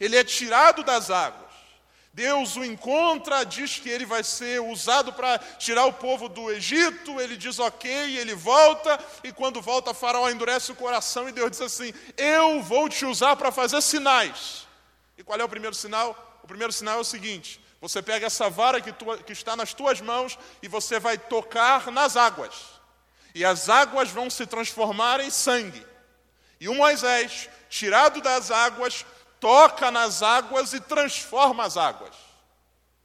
ele 0.00 0.16
é 0.16 0.24
tirado 0.24 0.82
das 0.82 1.10
águas. 1.10 1.44
Deus 2.14 2.54
o 2.54 2.64
encontra, 2.64 3.42
diz 3.42 3.78
que 3.78 3.88
ele 3.88 4.06
vai 4.06 4.22
ser 4.22 4.60
usado 4.60 5.12
para 5.12 5.36
tirar 5.58 5.84
o 5.86 5.92
povo 5.92 6.28
do 6.28 6.48
Egito, 6.48 7.20
ele 7.20 7.36
diz 7.36 7.58
ok, 7.58 7.90
ele 8.16 8.36
volta, 8.36 9.00
e 9.24 9.32
quando 9.32 9.60
volta, 9.60 9.92
Faraó 9.92 10.30
endurece 10.30 10.70
o 10.70 10.76
coração 10.76 11.28
e 11.28 11.32
Deus 11.32 11.50
diz 11.50 11.60
assim: 11.60 11.92
Eu 12.16 12.62
vou 12.62 12.88
te 12.88 13.04
usar 13.04 13.34
para 13.34 13.50
fazer 13.50 13.82
sinais. 13.82 14.64
E 15.18 15.24
qual 15.24 15.40
é 15.40 15.42
o 15.42 15.48
primeiro 15.48 15.74
sinal? 15.74 16.40
O 16.44 16.46
primeiro 16.46 16.72
sinal 16.72 16.98
é 16.98 17.00
o 17.00 17.04
seguinte: 17.04 17.60
você 17.80 18.00
pega 18.00 18.28
essa 18.28 18.48
vara 18.48 18.80
que, 18.80 18.92
tu, 18.92 19.06
que 19.24 19.32
está 19.32 19.56
nas 19.56 19.74
tuas 19.74 20.00
mãos 20.00 20.38
e 20.62 20.68
você 20.68 21.00
vai 21.00 21.18
tocar 21.18 21.90
nas 21.90 22.16
águas, 22.16 22.54
e 23.34 23.44
as 23.44 23.68
águas 23.68 24.08
vão 24.08 24.30
se 24.30 24.46
transformar 24.46 25.18
em 25.18 25.30
sangue. 25.30 25.84
E 26.60 26.68
o 26.68 26.74
Moisés, 26.76 27.48
tirado 27.68 28.20
das 28.20 28.52
águas, 28.52 29.04
toca 29.44 29.90
nas 29.90 30.22
águas 30.22 30.72
e 30.72 30.80
transforma 30.80 31.64
as 31.64 31.76
águas. 31.76 32.14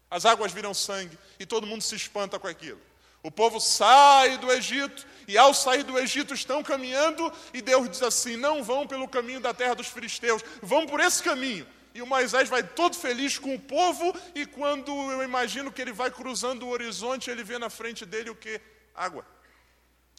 As 0.09 0.23
águas 0.23 0.53
viram 0.53 0.73
sangue 0.73 1.19
e 1.37 1.45
todo 1.45 1.67
mundo 1.67 1.81
se 1.81 1.97
espanta 1.97 2.39
com 2.39 2.47
aquilo. 2.47 2.79
O 3.21 3.29
povo 3.29 3.59
sai 3.59 4.37
do 4.37 4.49
Egito 4.49 5.05
e, 5.27 5.37
ao 5.37 5.53
sair 5.53 5.83
do 5.83 5.99
Egito, 5.99 6.33
estão 6.33 6.63
caminhando 6.63 7.29
e 7.53 7.61
Deus 7.61 7.89
diz 7.89 8.01
assim: 8.01 8.37
não 8.37 8.63
vão 8.63 8.87
pelo 8.87 9.05
caminho 9.05 9.41
da 9.41 9.53
terra 9.53 9.75
dos 9.75 9.87
filisteus, 9.87 10.41
vão 10.61 10.87
por 10.87 11.01
esse 11.01 11.21
caminho. 11.21 11.67
E 11.93 12.01
o 12.01 12.07
Moisés 12.07 12.47
vai 12.47 12.63
todo 12.63 12.95
feliz 12.95 13.37
com 13.37 13.53
o 13.53 13.59
povo, 13.59 14.15
e 14.33 14.45
quando 14.45 14.93
eu 15.11 15.21
imagino 15.21 15.73
que 15.73 15.81
ele 15.81 15.91
vai 15.91 16.09
cruzando 16.09 16.65
o 16.65 16.69
horizonte, 16.69 17.29
ele 17.29 17.43
vê 17.43 17.59
na 17.59 17.69
frente 17.69 18.05
dele 18.05 18.29
o 18.29 18.35
que? 18.35 18.61
Água. 18.95 19.25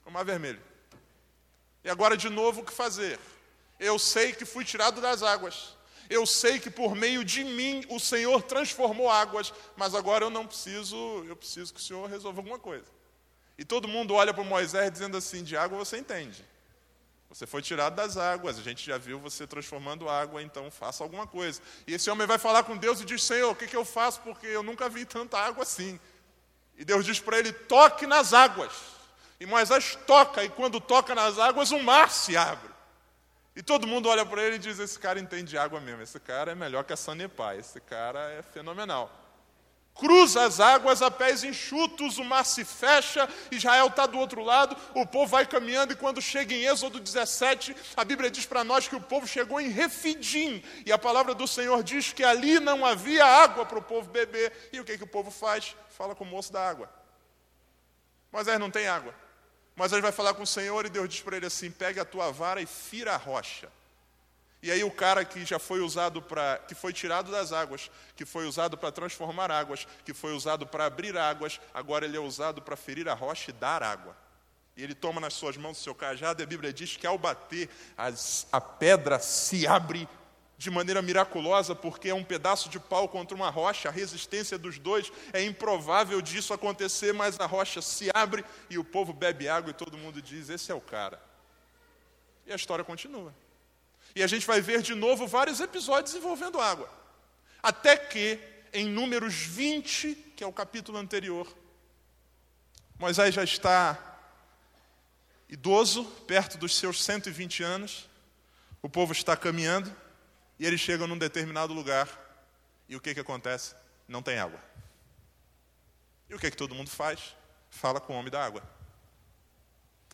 O 0.05 0.11
mar 0.11 0.27
vermelho. 0.27 0.61
E 1.83 1.89
agora 1.89 2.15
de 2.15 2.29
novo 2.29 2.61
o 2.61 2.65
que 2.65 2.75
fazer? 2.75 3.19
Eu 3.79 3.99
sei 3.99 4.35
que 4.35 4.45
fui 4.45 4.67
tirado 4.67 5.01
das 5.01 5.23
águas. 5.23 5.80
Eu 6.11 6.27
sei 6.27 6.59
que 6.59 6.69
por 6.69 6.97
meio 6.97 7.25
de 7.25 7.45
mim 7.45 7.87
o 7.89 8.01
Senhor 8.01 8.43
transformou 8.43 9.09
águas, 9.09 9.55
mas 9.77 9.95
agora 9.95 10.25
eu 10.25 10.31
não 10.31 10.45
preciso, 10.45 10.97
eu 11.29 11.37
preciso 11.37 11.73
que 11.73 11.79
o 11.79 11.83
Senhor 11.83 12.11
resolva 12.11 12.41
alguma 12.41 12.59
coisa. 12.59 12.87
E 13.57 13.65
todo 13.65 13.87
mundo 13.87 14.15
olha 14.15 14.35
para 14.35 14.43
Moisés 14.43 14.91
dizendo 14.91 15.17
assim: 15.17 15.45
de 15.45 15.57
água 15.57 15.79
você 15.79 15.99
entende. 15.99 16.45
Você 17.29 17.47
foi 17.47 17.63
tirado 17.63 17.95
das 17.95 18.17
águas, 18.17 18.59
a 18.59 18.63
gente 18.63 18.85
já 18.85 18.99
viu 18.99 19.21
você 19.21 19.47
transformando 19.47 20.09
água, 20.09 20.43
então 20.43 20.69
faça 20.69 21.05
alguma 21.05 21.29
coisa. 21.29 21.63
E 21.87 21.95
esse 21.95 22.11
homem 22.11 22.27
vai 22.27 22.39
falar 22.39 22.65
com 22.65 22.77
Deus 22.77 23.01
e 23.01 23.05
diz: 23.05 23.23
Senhor, 23.23 23.53
o 23.53 23.55
que, 23.55 23.69
que 23.69 23.77
eu 23.77 23.85
faço? 23.85 24.21
Porque 24.23 24.49
eu 24.49 24.65
nunca 24.65 24.89
vi 24.89 25.05
tanta 25.05 25.39
água 25.39 25.63
assim. 25.63 26.01
E 26.77 26.85
Deus 26.85 27.05
diz 27.05 27.21
para 27.21 27.39
ele: 27.39 27.53
toque 27.53 28.05
nas 28.05 28.33
águas. 28.33 28.73
E 29.39 29.47
Moisés 29.47 29.97
toca, 30.09 30.43
e 30.43 30.49
quando 30.49 30.81
toca 30.81 31.15
nas 31.15 31.39
águas, 31.39 31.71
o 31.71 31.79
mar 31.79 32.11
se 32.11 32.37
abre. 32.37 32.70
E 33.55 33.63
todo 33.63 33.87
mundo 33.87 34.09
olha 34.09 34.25
para 34.25 34.43
ele 34.43 34.57
e 34.57 34.59
diz: 34.59 34.79
Esse 34.79 34.99
cara 34.99 35.19
entende 35.19 35.59
água 35.59 35.81
mesmo, 35.81 36.03
esse 36.03 36.21
cara 36.21 36.53
é 36.53 36.55
melhor 36.55 36.85
que 36.85 36.93
a 36.93 36.97
Sanepar, 36.97 37.57
esse 37.57 37.81
cara 37.81 38.31
é 38.33 38.43
fenomenal. 38.43 39.11
Cruza 39.93 40.45
as 40.45 40.61
águas 40.61 41.03
a 41.03 41.11
pés 41.11 41.45
enxutos, 41.45 42.17
o 42.17 42.25
mar 42.25 42.45
se 42.45 42.65
fecha, 42.65 43.29
Israel 43.51 43.89
está 43.89 44.07
do 44.07 44.19
outro 44.19 44.43
lado, 44.43 44.75
o 44.95 45.05
povo 45.05 45.27
vai 45.27 45.45
caminhando, 45.45 45.93
e 45.93 45.97
quando 45.97 46.23
chega 46.23 46.55
em 46.55 46.65
Êxodo 46.65 47.01
17, 47.01 47.77
a 47.97 48.05
Bíblia 48.05 48.31
diz 48.31 48.47
para 48.47 48.65
nós 48.65 48.89
que 48.89 48.97
o 48.97 49.01
povo 49.01 49.27
chegou 49.27 49.61
em 49.61 49.69
Refidim, 49.69 50.63
e 50.87 50.93
a 50.93 50.97
palavra 50.97 51.35
do 51.35 51.47
Senhor 51.47 51.83
diz 51.83 52.13
que 52.13 52.25
ali 52.25 52.59
não 52.61 52.87
havia 52.87 53.27
água 53.27 53.67
para 53.67 53.79
o 53.79 53.83
povo 53.83 54.09
beber. 54.09 54.71
E 54.73 54.81
o 54.81 54.85
que, 54.85 54.97
que 54.97 55.05
o 55.05 55.09
povo 55.09 55.31
faz? 55.31 55.77
Fala 55.91 56.15
com 56.15 56.25
o 56.25 56.27
moço 56.27 56.53
da 56.53 56.67
água. 56.67 56.89
Aí 58.33 58.59
não 58.59 58.71
tem 58.71 58.87
água. 58.87 59.15
Mas 59.81 59.93
ele 59.93 60.03
vai 60.03 60.13
falar 60.13 60.35
com 60.35 60.43
o 60.43 60.47
Senhor 60.47 60.85
e 60.85 60.91
Deus 60.91 61.09
diz 61.09 61.23
para 61.23 61.39
ele 61.39 61.47
assim: 61.47 61.71
pegue 61.71 61.99
a 61.99 62.05
tua 62.05 62.31
vara 62.31 62.61
e 62.61 62.67
fira 62.67 63.15
a 63.15 63.17
rocha. 63.17 63.67
E 64.63 64.71
aí 64.71 64.85
o 64.85 64.91
cara 64.91 65.25
que 65.25 65.43
já 65.43 65.59
foi 65.59 65.81
usado 65.81 66.21
para, 66.21 66.59
que 66.69 66.75
foi 66.75 66.93
tirado 66.93 67.33
das 67.33 67.51
águas, 67.51 67.91
que 68.15 68.27
foi 68.27 68.47
usado 68.47 68.77
para 68.77 68.93
transformar 68.93 69.51
águas, 69.51 69.89
que 70.05 70.13
foi 70.13 70.35
usado 70.35 70.67
para 70.67 70.85
abrir 70.85 71.17
águas, 71.17 71.59
agora 71.73 72.05
ele 72.05 72.15
é 72.15 72.21
usado 72.21 72.61
para 72.61 72.77
ferir 72.77 73.09
a 73.09 73.15
rocha 73.15 73.53
e 73.53 73.55
dar 73.55 73.83
água. 73.83 74.15
E 74.77 74.83
ele 74.83 74.95
toma 74.95 75.19
nas 75.19 75.33
suas 75.33 75.57
mãos 75.57 75.79
o 75.79 75.83
seu 75.83 75.95
cajado 75.95 76.43
e 76.43 76.45
a 76.45 76.47
Bíblia 76.47 76.75
diz 76.75 76.99
que 76.99 77.07
ao 77.07 77.17
bater 77.17 77.71
as, 77.97 78.47
a 78.53 78.61
pedra 78.61 79.19
se 79.19 79.67
abre 79.67 80.07
de 80.61 80.71
maneira 80.71 81.01
miraculosa, 81.01 81.75
porque 81.75 82.11
é 82.11 82.15
um 82.15 82.23
pedaço 82.23 82.69
de 82.69 82.79
pau 82.79 83.09
contra 83.09 83.35
uma 83.35 83.49
rocha, 83.49 83.89
a 83.89 83.91
resistência 83.91 84.59
dos 84.59 84.79
dois 84.79 85.11
é 85.33 85.43
improvável 85.43 86.21
disso 86.21 86.53
acontecer, 86.53 87.15
mas 87.15 87.41
a 87.41 87.47
rocha 87.47 87.81
se 87.81 88.11
abre 88.13 88.45
e 88.69 88.77
o 88.77 88.85
povo 88.85 89.15
bebe 89.15 89.49
água 89.49 89.71
e 89.71 89.73
todo 89.73 89.97
mundo 89.97 90.21
diz: 90.21 90.51
Esse 90.51 90.71
é 90.71 90.75
o 90.75 90.81
cara. 90.81 91.19
E 92.45 92.53
a 92.53 92.57
história 92.57 92.85
continua. 92.85 93.35
E 94.15 94.23
a 94.23 94.27
gente 94.27 94.47
vai 94.47 94.61
ver 94.61 94.83
de 94.83 94.95
novo 94.95 95.27
vários 95.27 95.61
episódios 95.61 96.15
envolvendo 96.15 96.61
água. 96.61 96.93
Até 97.63 97.97
que, 97.97 98.39
em 98.71 98.87
Números 98.87 99.33
20, 99.37 100.15
que 100.37 100.45
é 100.45 100.47
o 100.47 100.53
capítulo 100.53 100.99
anterior, 100.99 101.51
Moisés 102.99 103.35
já 103.35 103.43
está 103.43 103.99
idoso, 105.49 106.05
perto 106.27 106.59
dos 106.59 106.77
seus 106.77 107.03
120 107.03 107.63
anos, 107.63 108.11
o 108.83 108.91
povo 108.91 109.13
está 109.13 109.35
caminhando. 109.35 109.91
E 110.61 110.67
eles 110.67 110.79
chegam 110.79 111.07
num 111.07 111.17
determinado 111.17 111.73
lugar 111.73 112.07
e 112.87 112.95
o 112.95 113.01
que, 113.01 113.15
que 113.15 113.21
acontece? 113.21 113.75
Não 114.07 114.23
tem 114.23 114.39
água. 114.39 114.61
E 116.29 116.35
o 116.35 116.39
que, 116.39 116.51
que 116.51 116.57
todo 116.57 116.75
mundo 116.75 116.91
faz? 116.91 117.35
Fala 117.71 117.99
com 117.99 118.13
o 118.13 118.17
homem 118.19 118.31
da 118.31 118.45
água. 118.45 118.63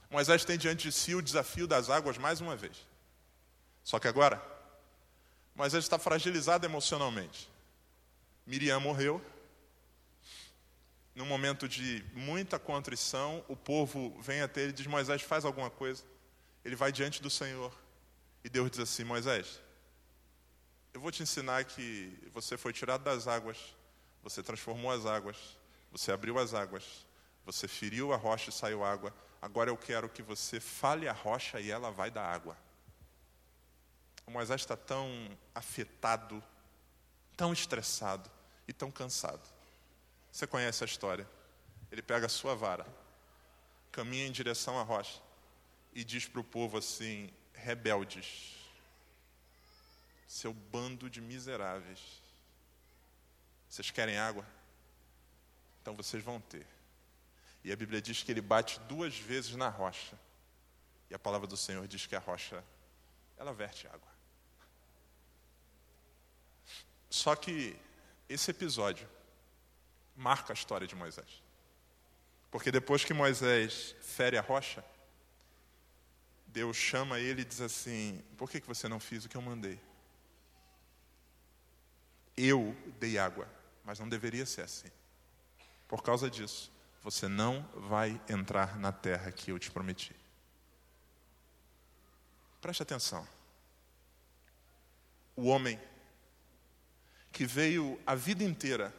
Moisés 0.09 0.45
tem 0.45 0.57
diante 0.57 0.85
de 0.85 0.93
si 0.93 1.17
o 1.17 1.21
desafio 1.21 1.67
das 1.67 1.91
águas 1.91 2.17
mais 2.17 2.41
uma 2.41 2.55
vez. 2.55 2.87
Só 3.83 3.99
que 3.99 4.07
agora, 4.07 4.41
Moisés 5.53 5.83
está 5.83 5.99
fragilizado 5.99 6.65
emocionalmente. 6.65 7.51
Miriam 8.47 8.79
morreu. 8.79 9.21
Num 11.13 11.27
momento 11.27 11.69
de 11.69 12.05
muita 12.15 12.57
contrição, 12.57 13.45
o 13.49 13.57
povo 13.57 14.17
vem 14.23 14.43
até 14.43 14.61
ele 14.61 14.71
e 14.71 14.75
diz: 14.75 14.87
Moisés, 14.87 15.23
faz 15.23 15.45
alguma 15.45 15.71
coisa. 15.71 16.05
Ele 16.65 16.77
vai 16.77 16.93
diante 16.93 17.21
do 17.21 17.31
Senhor. 17.31 17.77
E 18.45 18.49
Deus 18.49 18.71
diz 18.71 18.79
assim: 18.79 19.03
Moisés, 19.03 19.61
eu 20.97 21.01
vou 21.01 21.13
te 21.13 21.23
ensinar 21.23 21.63
que 21.67 22.11
você 22.33 22.57
foi 22.57 22.73
tirado 22.73 23.05
das 23.05 23.29
águas, 23.29 23.77
você 24.23 24.43
transformou 24.43 24.91
as 24.91 25.05
águas, 25.05 25.37
você 25.93 26.11
abriu 26.11 26.39
as 26.39 26.55
águas, 26.55 27.07
você 27.45 27.69
feriu 27.69 28.15
a 28.15 28.17
rocha 28.17 28.49
e 28.49 28.53
saiu 28.53 28.83
água. 28.83 29.15
Agora 29.43 29.69
eu 29.69 29.77
quero 29.77 30.09
que 30.09 30.23
você 30.23 30.59
fale 30.59 31.07
a 31.07 31.13
rocha 31.13 31.61
e 31.61 31.71
ela 31.71 31.91
vai 31.91 32.11
dar 32.11 32.25
água. 32.25 32.57
O 34.27 34.31
Moisés 34.31 34.63
está 34.63 34.75
tão 34.75 35.07
afetado, 35.55 36.43
tão 37.37 37.53
estressado 37.53 38.31
e 38.67 38.73
tão 38.73 38.91
cansado. 38.91 39.47
Você 40.33 40.47
conhece 40.47 40.83
a 40.83 40.87
história. 40.87 41.29
Ele 41.93 42.01
pega 42.01 42.25
a 42.25 42.31
sua 42.31 42.55
vara, 42.55 42.87
caminha 43.93 44.27
em 44.27 44.33
direção 44.33 44.81
à 44.81 44.83
rocha 44.83 45.21
e 45.93 46.03
diz 46.03 46.27
para 46.27 46.41
o 46.41 46.45
povo 46.45 46.79
assim: 46.79 47.31
rebeldes, 47.53 48.56
seu 50.27 50.53
bando 50.53 51.09
de 51.09 51.21
miseráveis. 51.21 52.01
Vocês 53.69 53.91
querem 53.91 54.19
água? 54.19 54.47
Então 55.81 55.95
vocês 55.95 56.23
vão 56.23 56.41
ter. 56.41 56.67
E 57.63 57.73
a 57.73 57.77
Bíblia 57.77 58.01
diz 58.01 58.23
que 58.23 58.31
ele 58.31 58.41
bate 58.41 58.81
duas 58.81 59.17
vezes 59.19 59.55
na 59.55 59.69
rocha. 59.69 60.19
E 61.11 61.15
a 61.15 61.19
palavra 61.19 61.47
do 61.47 61.57
Senhor 61.57 61.87
diz 61.87 62.07
que 62.07 62.17
a 62.17 62.19
rocha, 62.19 62.63
ela 63.37 63.53
verte 63.53 63.87
água. 63.87 64.09
Só 67.09 67.37
que 67.37 67.77
esse 68.29 68.51
episódio 68.51 69.09
marca 70.17 70.53
a 70.53 70.55
história 70.55 70.87
de 70.87 70.95
Moisés. 70.95 71.43
Porque 72.51 72.71
depois 72.71 73.05
que 73.05 73.15
Moisés 73.15 73.95
fere 74.01 74.37
a 74.39 74.41
rocha, 74.41 74.85
Deus 76.47 76.77
chama 76.77 77.21
ele 77.21 77.43
e 77.43 77.45
diz 77.45 77.61
assim: 77.61 78.25
Por 78.37 78.51
que, 78.51 78.61
que 78.61 78.67
você 78.67 78.89
não 78.89 78.99
fez 78.99 79.25
o 79.25 79.29
que 79.29 79.37
eu 79.37 79.43
mandei? 79.43 79.81
Eu 82.37 82.77
dei 82.99 83.19
água, 83.19 83.49
mas 83.85 83.99
não 83.99 84.09
deveria 84.09 84.45
ser 84.45 84.63
assim. 84.63 84.91
Por 85.89 86.03
causa 86.03 86.29
disso, 86.31 86.73
você 87.03 87.29
não 87.29 87.63
vai 87.75 88.21
entrar 88.29 88.79
na 88.79 88.93
terra 88.93 89.31
que 89.31 89.51
eu 89.51 89.59
te 89.59 89.71
prometi. 89.71 90.15
Preste 92.61 92.83
atenção. 92.83 93.27
O 95.37 95.47
homem 95.47 95.81
que 97.31 97.47
veio 97.47 98.01
a 98.07 98.15
vida 98.15 98.43
inteira 98.43 98.95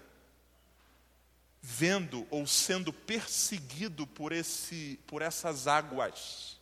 vendo 1.61 2.25
ou 2.29 2.47
sendo 2.47 2.93
perseguido 2.93 4.07
por, 4.07 4.31
esse, 4.31 4.99
por 5.05 5.21
essas 5.21 5.67
águas. 5.67 6.56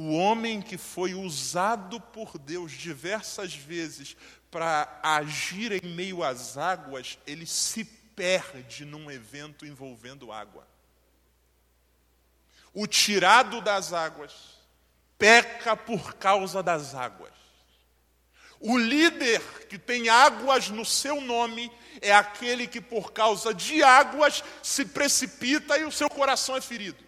O 0.00 0.12
homem 0.12 0.62
que 0.62 0.78
foi 0.78 1.12
usado 1.12 2.00
por 2.00 2.38
Deus 2.38 2.70
diversas 2.70 3.52
vezes 3.52 4.16
para 4.48 5.00
agir 5.02 5.72
em 5.72 5.88
meio 5.88 6.22
às 6.22 6.56
águas, 6.56 7.18
ele 7.26 7.44
se 7.44 7.84
perde 7.84 8.84
num 8.84 9.10
evento 9.10 9.66
envolvendo 9.66 10.30
água. 10.30 10.64
O 12.72 12.86
tirado 12.86 13.60
das 13.60 13.92
águas 13.92 14.32
peca 15.18 15.76
por 15.76 16.14
causa 16.14 16.62
das 16.62 16.94
águas. 16.94 17.34
O 18.60 18.78
líder 18.78 19.42
que 19.66 19.80
tem 19.80 20.08
águas 20.08 20.68
no 20.68 20.84
seu 20.84 21.20
nome 21.20 21.72
é 22.00 22.12
aquele 22.14 22.68
que, 22.68 22.80
por 22.80 23.12
causa 23.12 23.52
de 23.52 23.82
águas, 23.82 24.44
se 24.62 24.84
precipita 24.84 25.76
e 25.76 25.82
o 25.82 25.90
seu 25.90 26.08
coração 26.08 26.56
é 26.56 26.60
ferido. 26.60 27.07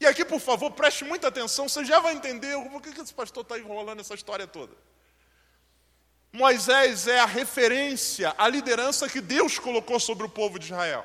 E 0.00 0.06
aqui, 0.06 0.24
por 0.24 0.40
favor, 0.40 0.70
preste 0.70 1.04
muita 1.04 1.28
atenção, 1.28 1.68
você 1.68 1.84
já 1.84 1.98
vai 1.98 2.14
entender 2.14 2.56
por 2.70 2.80
que 2.80 3.00
esse 3.00 3.12
pastor 3.12 3.42
está 3.42 3.58
enrolando 3.58 4.00
essa 4.00 4.14
história 4.14 4.46
toda. 4.46 4.74
Moisés 6.32 7.08
é 7.08 7.18
a 7.18 7.26
referência, 7.26 8.34
a 8.38 8.46
liderança 8.48 9.08
que 9.08 9.20
Deus 9.20 9.58
colocou 9.58 9.98
sobre 9.98 10.26
o 10.26 10.28
povo 10.28 10.58
de 10.58 10.66
Israel. 10.66 11.04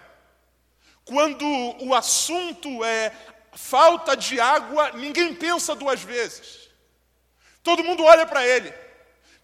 Quando 1.05 1.45
o 1.81 1.93
assunto 1.95 2.83
é 2.83 3.11
falta 3.53 4.15
de 4.15 4.39
água, 4.39 4.91
ninguém 4.91 5.33
pensa 5.33 5.75
duas 5.75 6.01
vezes. 6.01 6.69
Todo 7.61 7.83
mundo 7.83 8.03
olha 8.03 8.25
para 8.25 8.45
ele. 8.45 8.73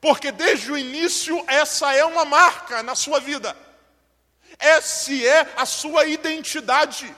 Porque 0.02 0.32
desde 0.32 0.72
o 0.72 0.78
início 0.78 1.44
essa 1.48 1.94
é 1.94 2.04
uma 2.06 2.24
marca 2.24 2.82
na 2.84 2.96
sua 2.96 3.20
vida. 3.20 3.56
Essa 4.58 5.14
é 5.14 5.54
a 5.56 5.66
sua 5.66 6.06
identidade. 6.06 7.14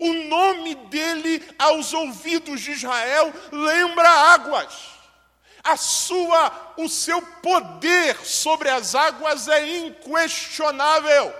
O 0.00 0.12
nome 0.12 0.74
dele 0.74 1.42
aos 1.58 1.92
ouvidos 1.92 2.60
de 2.60 2.72
Israel 2.72 3.32
lembra 3.50 4.08
águas. 4.08 4.98
A 5.62 5.76
sua, 5.76 6.74
o 6.76 6.88
seu 6.88 7.20
poder 7.20 8.16
sobre 8.24 8.68
as 8.68 8.94
águas 8.94 9.48
é 9.48 9.76
inquestionável. 9.78 11.34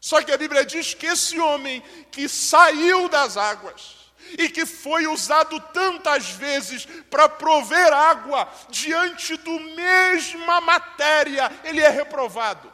Só 0.00 0.22
que 0.22 0.32
a 0.32 0.38
Bíblia 0.38 0.64
diz 0.64 0.94
que 0.94 1.06
esse 1.06 1.38
homem 1.38 1.82
que 2.10 2.28
saiu 2.28 3.08
das 3.08 3.36
águas, 3.36 4.02
e 4.38 4.48
que 4.48 4.64
foi 4.64 5.06
usado 5.06 5.58
tantas 5.72 6.30
vezes 6.30 6.86
para 7.10 7.28
prover 7.28 7.92
água 7.92 8.48
diante 8.68 9.36
do 9.36 9.60
mesma 9.60 10.60
matéria, 10.60 11.50
ele 11.64 11.80
é 11.80 11.88
reprovado. 11.88 12.72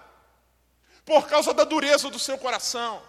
Por 1.05 1.27
causa 1.27 1.55
da 1.55 1.65
dureza 1.65 2.11
do 2.11 2.19
seu 2.19 2.37
coração, 2.39 3.03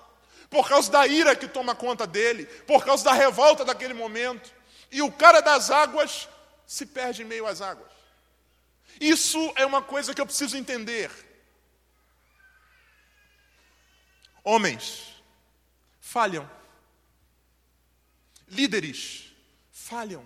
por 0.49 0.67
causa 0.67 0.91
da 0.91 1.05
ira 1.05 1.35
que 1.35 1.47
toma 1.47 1.75
conta 1.75 2.07
dele, 2.07 2.45
por 2.65 2.83
causa 2.83 3.03
da 3.03 3.13
revolta 3.13 3.63
daquele 3.63 3.93
momento. 3.93 4.51
E 4.91 5.01
o 5.01 5.11
cara 5.11 5.41
das 5.41 5.69
águas 5.69 6.27
se 6.65 6.85
perde 6.85 7.21
em 7.21 7.25
meio 7.25 7.45
às 7.45 7.61
águas. 7.61 7.91
Isso 8.99 9.53
é 9.55 9.65
uma 9.65 9.81
coisa 9.81 10.13
que 10.13 10.19
eu 10.19 10.25
preciso 10.25 10.57
entender. 10.57 11.11
Homens 14.43 15.21
falham. 15.99 16.49
Líderes 18.47 19.31
falham. 19.71 20.25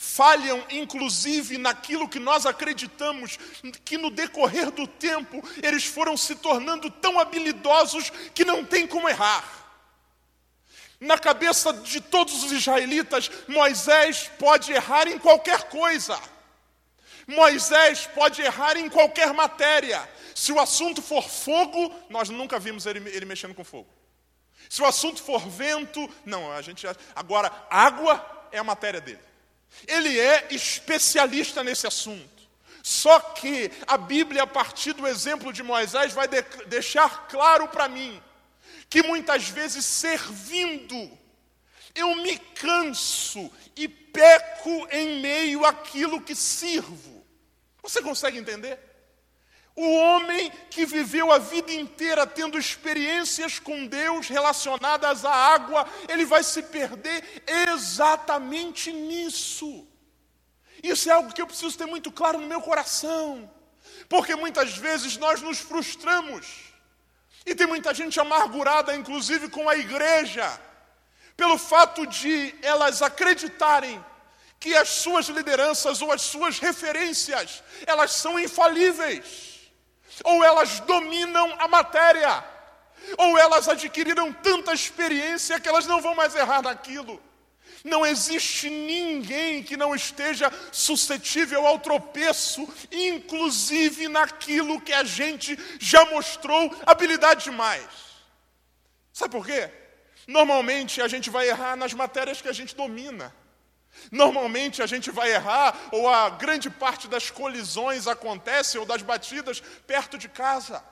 Falham, 0.00 0.64
inclusive, 0.70 1.58
naquilo 1.58 2.08
que 2.08 2.20
nós 2.20 2.46
acreditamos 2.46 3.36
que 3.84 3.98
no 3.98 4.10
decorrer 4.10 4.70
do 4.70 4.86
tempo 4.86 5.42
eles 5.60 5.86
foram 5.86 6.16
se 6.16 6.36
tornando 6.36 6.88
tão 6.88 7.18
habilidosos 7.18 8.08
que 8.32 8.44
não 8.44 8.64
tem 8.64 8.86
como 8.86 9.08
errar. 9.08 9.44
Na 11.00 11.18
cabeça 11.18 11.72
de 11.72 12.00
todos 12.00 12.44
os 12.44 12.52
israelitas, 12.52 13.28
Moisés 13.48 14.30
pode 14.38 14.72
errar 14.72 15.08
em 15.08 15.18
qualquer 15.18 15.64
coisa. 15.64 16.16
Moisés 17.26 18.06
pode 18.14 18.40
errar 18.40 18.76
em 18.76 18.88
qualquer 18.88 19.34
matéria. 19.34 20.08
Se 20.32 20.52
o 20.52 20.60
assunto 20.60 21.02
for 21.02 21.28
fogo, 21.28 21.92
nós 22.08 22.28
nunca 22.28 22.60
vimos 22.60 22.86
ele, 22.86 23.00
ele 23.10 23.26
mexendo 23.26 23.52
com 23.52 23.64
fogo. 23.64 23.88
Se 24.70 24.80
o 24.80 24.86
assunto 24.86 25.20
for 25.20 25.40
vento, 25.48 26.08
não, 26.24 26.52
a 26.52 26.62
gente 26.62 26.82
já... 26.82 26.94
agora 27.16 27.50
água 27.68 28.46
é 28.52 28.58
a 28.58 28.64
matéria 28.64 29.00
dele. 29.00 29.26
Ele 29.86 30.18
é 30.18 30.48
especialista 30.50 31.62
nesse 31.62 31.86
assunto. 31.86 32.38
Só 32.82 33.20
que 33.20 33.70
a 33.86 33.98
Bíblia, 33.98 34.44
a 34.44 34.46
partir 34.46 34.92
do 34.94 35.06
exemplo 35.06 35.52
de 35.52 35.62
Moisés, 35.62 36.12
vai 36.12 36.26
de 36.26 36.42
deixar 36.66 37.28
claro 37.28 37.68
para 37.68 37.88
mim 37.88 38.22
que 38.88 39.02
muitas 39.02 39.48
vezes 39.48 39.84
servindo, 39.84 41.10
eu 41.94 42.14
me 42.16 42.38
canso 42.38 43.50
e 43.76 43.86
peco 43.86 44.88
em 44.90 45.20
meio 45.20 45.64
àquilo 45.64 46.22
que 46.22 46.34
sirvo. 46.34 47.26
Você 47.82 48.00
consegue 48.00 48.38
entender? 48.38 48.78
O 49.80 49.94
homem 49.94 50.50
que 50.70 50.84
viveu 50.84 51.30
a 51.30 51.38
vida 51.38 51.72
inteira 51.72 52.26
tendo 52.26 52.58
experiências 52.58 53.60
com 53.60 53.86
Deus 53.86 54.26
relacionadas 54.26 55.24
à 55.24 55.32
água, 55.32 55.86
ele 56.08 56.24
vai 56.24 56.42
se 56.42 56.64
perder 56.64 57.44
exatamente 57.46 58.92
nisso. 58.92 59.86
Isso 60.82 61.08
é 61.08 61.12
algo 61.12 61.32
que 61.32 61.40
eu 61.40 61.46
preciso 61.46 61.78
ter 61.78 61.86
muito 61.86 62.10
claro 62.10 62.40
no 62.40 62.48
meu 62.48 62.60
coração, 62.60 63.48
porque 64.08 64.34
muitas 64.34 64.76
vezes 64.76 65.16
nós 65.16 65.40
nos 65.40 65.60
frustramos, 65.60 66.72
e 67.46 67.54
tem 67.54 67.68
muita 67.68 67.94
gente 67.94 68.18
amargurada, 68.18 68.96
inclusive 68.96 69.48
com 69.48 69.68
a 69.68 69.76
igreja, 69.76 70.60
pelo 71.36 71.56
fato 71.56 72.04
de 72.04 72.52
elas 72.62 73.00
acreditarem 73.00 74.04
que 74.58 74.74
as 74.74 74.88
suas 74.88 75.26
lideranças 75.26 76.02
ou 76.02 76.10
as 76.10 76.22
suas 76.22 76.58
referências, 76.58 77.62
elas 77.86 78.10
são 78.10 78.40
infalíveis 78.40 79.47
ou 80.24 80.44
elas 80.44 80.80
dominam 80.80 81.54
a 81.58 81.68
matéria, 81.68 82.44
ou 83.16 83.38
elas 83.38 83.68
adquiriram 83.68 84.32
tanta 84.32 84.72
experiência 84.72 85.60
que 85.60 85.68
elas 85.68 85.86
não 85.86 86.00
vão 86.00 86.14
mais 86.14 86.34
errar 86.34 86.62
naquilo. 86.62 87.22
Não 87.84 88.04
existe 88.04 88.68
ninguém 88.68 89.62
que 89.62 89.76
não 89.76 89.94
esteja 89.94 90.52
suscetível 90.72 91.66
ao 91.66 91.78
tropeço, 91.78 92.68
inclusive 92.90 94.08
naquilo 94.08 94.80
que 94.80 94.92
a 94.92 95.04
gente 95.04 95.58
já 95.78 96.04
mostrou 96.06 96.74
habilidade 96.84 97.44
demais. 97.44 97.86
Sabe 99.12 99.32
por 99.32 99.46
quê? 99.46 99.70
Normalmente 100.26 101.00
a 101.00 101.08
gente 101.08 101.30
vai 101.30 101.48
errar 101.48 101.76
nas 101.76 101.94
matérias 101.94 102.42
que 102.42 102.48
a 102.48 102.52
gente 102.52 102.74
domina. 102.74 103.34
Normalmente 104.10 104.82
a 104.82 104.86
gente 104.86 105.10
vai 105.10 105.32
errar, 105.32 105.76
ou 105.92 106.08
a 106.08 106.30
grande 106.30 106.70
parte 106.70 107.08
das 107.08 107.30
colisões 107.30 108.06
acontece, 108.06 108.78
ou 108.78 108.86
das 108.86 109.02
batidas, 109.02 109.60
perto 109.86 110.18
de 110.18 110.28
casa. 110.28 110.82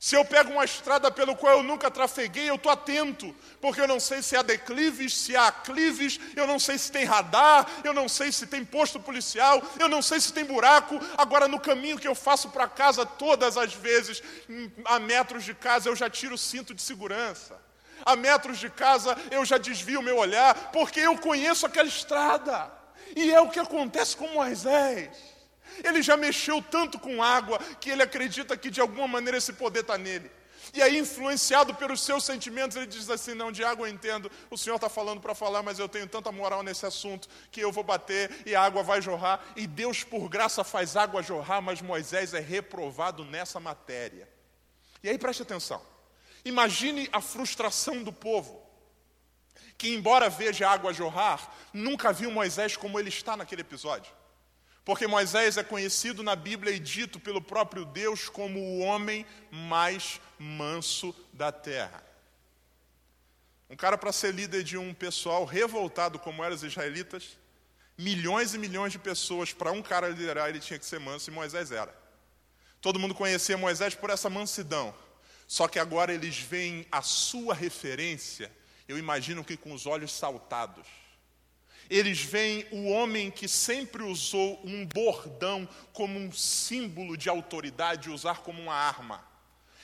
Se 0.00 0.14
eu 0.14 0.24
pego 0.24 0.52
uma 0.52 0.64
estrada 0.64 1.10
pelo 1.10 1.34
qual 1.34 1.58
eu 1.58 1.62
nunca 1.64 1.90
trafeguei, 1.90 2.48
eu 2.48 2.54
estou 2.54 2.70
atento, 2.70 3.34
porque 3.60 3.80
eu 3.80 3.88
não 3.88 3.98
sei 3.98 4.22
se 4.22 4.36
há 4.36 4.42
declives, 4.42 5.16
se 5.16 5.34
há 5.36 5.48
aclives, 5.48 6.20
eu 6.36 6.46
não 6.46 6.58
sei 6.58 6.78
se 6.78 6.92
tem 6.92 7.04
radar, 7.04 7.66
eu 7.82 7.92
não 7.92 8.08
sei 8.08 8.30
se 8.30 8.46
tem 8.46 8.64
posto 8.64 9.00
policial, 9.00 9.60
eu 9.76 9.88
não 9.88 10.00
sei 10.00 10.20
se 10.20 10.32
tem 10.32 10.44
buraco. 10.44 11.00
Agora, 11.16 11.48
no 11.48 11.58
caminho 11.58 11.98
que 11.98 12.06
eu 12.06 12.14
faço 12.14 12.48
para 12.50 12.68
casa, 12.68 13.04
todas 13.04 13.56
as 13.56 13.74
vezes, 13.74 14.22
a 14.84 15.00
metros 15.00 15.44
de 15.44 15.52
casa, 15.52 15.88
eu 15.88 15.96
já 15.96 16.08
tiro 16.08 16.36
o 16.36 16.38
cinto 16.38 16.72
de 16.72 16.82
segurança 16.82 17.67
a 18.04 18.16
metros 18.16 18.58
de 18.58 18.70
casa, 18.70 19.16
eu 19.30 19.44
já 19.44 19.58
desvio 19.58 20.02
meu 20.02 20.16
olhar, 20.16 20.70
porque 20.72 21.00
eu 21.00 21.16
conheço 21.18 21.66
aquela 21.66 21.88
estrada. 21.88 22.70
E 23.16 23.32
é 23.32 23.40
o 23.40 23.50
que 23.50 23.58
acontece 23.58 24.16
com 24.16 24.28
Moisés. 24.28 25.10
Ele 25.82 26.02
já 26.02 26.16
mexeu 26.16 26.62
tanto 26.62 26.98
com 26.98 27.22
água 27.22 27.58
que 27.80 27.90
ele 27.90 28.02
acredita 28.02 28.56
que 28.56 28.70
de 28.70 28.80
alguma 28.80 29.06
maneira 29.06 29.38
esse 29.38 29.52
poder 29.52 29.80
está 29.80 29.96
nele. 29.96 30.30
E 30.74 30.82
aí, 30.82 30.98
influenciado 30.98 31.74
pelos 31.74 32.02
seus 32.02 32.24
sentimentos, 32.24 32.76
ele 32.76 32.86
diz 32.86 33.08
assim: 33.08 33.34
Não, 33.34 33.50
de 33.50 33.64
água 33.64 33.88
eu 33.88 33.92
entendo, 33.92 34.30
o 34.50 34.58
Senhor 34.58 34.76
está 34.76 34.88
falando 34.88 35.20
para 35.20 35.34
falar, 35.34 35.62
mas 35.62 35.78
eu 35.78 35.88
tenho 35.88 36.06
tanta 36.06 36.30
moral 36.30 36.62
nesse 36.62 36.84
assunto 36.84 37.28
que 37.50 37.60
eu 37.60 37.72
vou 37.72 37.82
bater 37.82 38.30
e 38.44 38.54
a 38.54 38.62
água 38.62 38.82
vai 38.82 39.00
jorrar. 39.00 39.42
E 39.56 39.66
Deus, 39.66 40.04
por 40.04 40.28
graça, 40.28 40.62
faz 40.62 40.96
água 40.96 41.22
jorrar, 41.22 41.62
mas 41.62 41.80
Moisés 41.80 42.34
é 42.34 42.40
reprovado 42.40 43.24
nessa 43.24 43.58
matéria. 43.58 44.28
E 45.02 45.08
aí, 45.08 45.16
preste 45.16 45.42
atenção. 45.42 45.80
Imagine 46.48 47.10
a 47.12 47.20
frustração 47.20 48.02
do 48.02 48.10
povo, 48.10 48.66
que, 49.76 49.94
embora 49.94 50.30
veja 50.30 50.66
a 50.66 50.72
água 50.72 50.94
jorrar, 50.94 51.54
nunca 51.74 52.10
viu 52.10 52.30
Moisés 52.30 52.74
como 52.74 52.98
ele 52.98 53.10
está 53.10 53.36
naquele 53.36 53.60
episódio. 53.60 54.10
Porque 54.82 55.06
Moisés 55.06 55.58
é 55.58 55.62
conhecido 55.62 56.22
na 56.22 56.34
Bíblia 56.34 56.72
e 56.72 56.78
dito 56.78 57.20
pelo 57.20 57.42
próprio 57.42 57.84
Deus 57.84 58.30
como 58.30 58.58
o 58.58 58.78
homem 58.78 59.26
mais 59.50 60.22
manso 60.38 61.14
da 61.34 61.52
terra. 61.52 62.02
Um 63.68 63.76
cara 63.76 63.98
para 63.98 64.10
ser 64.10 64.32
líder 64.32 64.62
de 64.62 64.78
um 64.78 64.94
pessoal 64.94 65.44
revoltado 65.44 66.18
como 66.18 66.42
eram 66.42 66.54
os 66.54 66.62
israelitas, 66.62 67.36
milhões 67.98 68.54
e 68.54 68.58
milhões 68.58 68.92
de 68.92 68.98
pessoas, 68.98 69.52
para 69.52 69.70
um 69.70 69.82
cara 69.82 70.08
liderar, 70.08 70.48
ele 70.48 70.60
tinha 70.60 70.78
que 70.78 70.86
ser 70.86 70.98
manso 70.98 71.28
e 71.28 71.34
Moisés 71.34 71.70
era. 71.70 71.94
Todo 72.80 72.98
mundo 72.98 73.14
conhecia 73.14 73.58
Moisés 73.58 73.94
por 73.94 74.08
essa 74.08 74.30
mansidão. 74.30 74.94
Só 75.48 75.66
que 75.66 75.78
agora 75.78 76.12
eles 76.12 76.38
veem 76.38 76.86
a 76.92 77.00
sua 77.00 77.54
referência, 77.54 78.52
eu 78.86 78.98
imagino 78.98 79.42
que 79.42 79.56
com 79.56 79.72
os 79.72 79.86
olhos 79.86 80.12
saltados. 80.12 80.86
Eles 81.88 82.20
veem 82.20 82.66
o 82.70 82.88
homem 82.88 83.30
que 83.30 83.48
sempre 83.48 84.02
usou 84.02 84.60
um 84.62 84.84
bordão 84.84 85.66
como 85.94 86.18
um 86.18 86.30
símbolo 86.30 87.16
de 87.16 87.30
autoridade, 87.30 88.10
usar 88.10 88.40
como 88.40 88.60
uma 88.60 88.74
arma. 88.74 89.26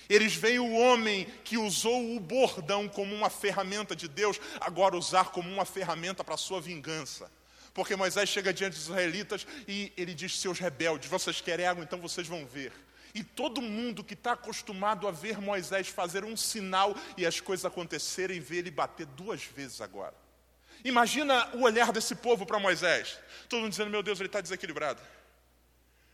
Eles 0.07 0.35
veem 0.35 0.59
o 0.59 0.75
homem 0.75 1.27
que 1.43 1.57
usou 1.57 2.15
o 2.15 2.21
bordão 2.21 2.87
como 2.87 3.15
uma 3.15 3.31
ferramenta 3.31 3.97
de 3.97 4.07
Deus, 4.07 4.39
agora 4.61 4.99
usar 4.99 5.31
como 5.31 5.51
uma 5.51 5.65
ferramenta 5.65 6.23
para 6.23 6.35
a 6.35 6.39
sua 6.39 6.61
vingança. 6.61 7.33
Porque 7.73 7.97
Moisés 7.97 8.29
chega 8.29 8.53
diante 8.53 8.75
dos 8.75 8.85
israelitas 8.85 9.47
e 9.67 9.91
ele 9.97 10.13
diz: 10.13 10.39
Seus 10.39 10.59
rebeldes, 10.59 11.09
vocês 11.09 11.41
querem 11.41 11.65
água, 11.65 11.83
então 11.83 11.99
vocês 11.99 12.29
vão 12.29 12.45
ver. 12.45 12.71
E 13.15 13.23
todo 13.23 13.63
mundo 13.63 14.03
que 14.03 14.15
está 14.15 14.33
acostumado 14.33 15.07
a 15.07 15.13
ver 15.13 15.41
Moisés 15.41 15.89
fazer 15.89 16.25
um 16.25 16.37
sinal 16.37 16.97
e 17.17 17.25
as 17.25 17.41
coisas 17.41 17.65
acontecerem, 17.65 18.41
vê 18.41 18.57
ele 18.57 18.73
bater 18.73 19.07
duas 19.07 19.45
vezes 19.45 19.81
agora. 19.81 20.15
Imagina 20.85 21.49
o 21.55 21.63
olhar 21.63 21.93
desse 21.93 22.17
povo 22.17 22.45
para 22.45 22.59
Moisés. 22.59 23.19
Todo 23.49 23.61
mundo 23.61 23.71
dizendo: 23.71 23.91
Meu 23.91 24.03
Deus, 24.03 24.19
ele 24.19 24.29
está 24.29 24.41
desequilibrado. 24.41 25.01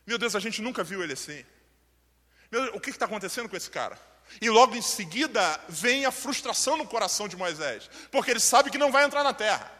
Meu 0.05 0.17
Deus, 0.17 0.35
a 0.35 0.39
gente 0.39 0.61
nunca 0.61 0.83
viu 0.83 1.03
ele 1.03 1.13
assim. 1.13 1.43
Deus, 2.51 2.69
o 2.73 2.79
que 2.79 2.91
está 2.91 3.05
acontecendo 3.05 3.49
com 3.49 3.57
esse 3.57 3.69
cara? 3.69 3.99
E 4.39 4.49
logo 4.49 4.75
em 4.75 4.81
seguida 4.81 5.59
vem 5.67 6.05
a 6.05 6.11
frustração 6.11 6.77
no 6.77 6.87
coração 6.87 7.27
de 7.27 7.35
Moisés, 7.35 7.89
porque 8.11 8.31
ele 8.31 8.39
sabe 8.39 8.69
que 8.69 8.77
não 8.77 8.91
vai 8.91 9.03
entrar 9.03 9.23
na 9.23 9.33
terra. 9.33 9.71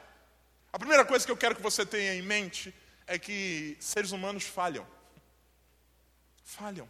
A 0.74 0.80
primeira 0.80 1.06
coisa 1.06 1.26
que 1.26 1.32
eu 1.32 1.38
quero 1.38 1.56
que 1.56 1.62
você 1.62 1.86
tenha 1.86 2.16
em 2.16 2.22
mente 2.22 2.74
é 3.06 3.20
que 3.20 3.78
seres 3.80 4.12
humanos 4.12 4.44
falham. 4.44 4.88
Falham. 6.44 6.90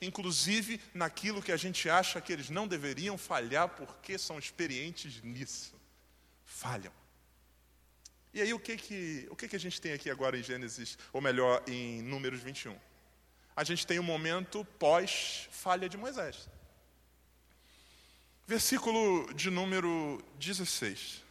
Inclusive 0.00 0.80
naquilo 0.94 1.42
que 1.42 1.50
a 1.50 1.56
gente 1.56 1.90
acha 1.90 2.20
que 2.20 2.32
eles 2.32 2.50
não 2.50 2.68
deveriam 2.68 3.18
falhar 3.18 3.68
porque 3.68 4.16
são 4.16 4.38
experientes 4.38 5.20
nisso. 5.22 5.74
Falham. 6.44 6.92
E 8.32 8.40
aí 8.40 8.52
o 8.54 8.60
que 8.60 8.76
que, 8.76 9.26
o 9.30 9.36
que 9.36 9.48
que 9.48 9.56
a 9.56 9.60
gente 9.60 9.80
tem 9.80 9.92
aqui 9.92 10.08
agora 10.10 10.38
em 10.38 10.42
Gênesis, 10.42 10.96
ou 11.12 11.20
melhor, 11.20 11.62
em 11.66 12.02
Números 12.02 12.40
21? 12.40 12.78
A 13.56 13.64
gente 13.64 13.86
tem 13.86 13.98
um 13.98 14.04
momento 14.04 14.64
pós-falha 14.78 15.88
de 15.88 15.96
Moisés. 15.96 16.48
Versículo 18.46 19.34
de 19.34 19.50
número 19.50 20.24
16. 20.38 21.24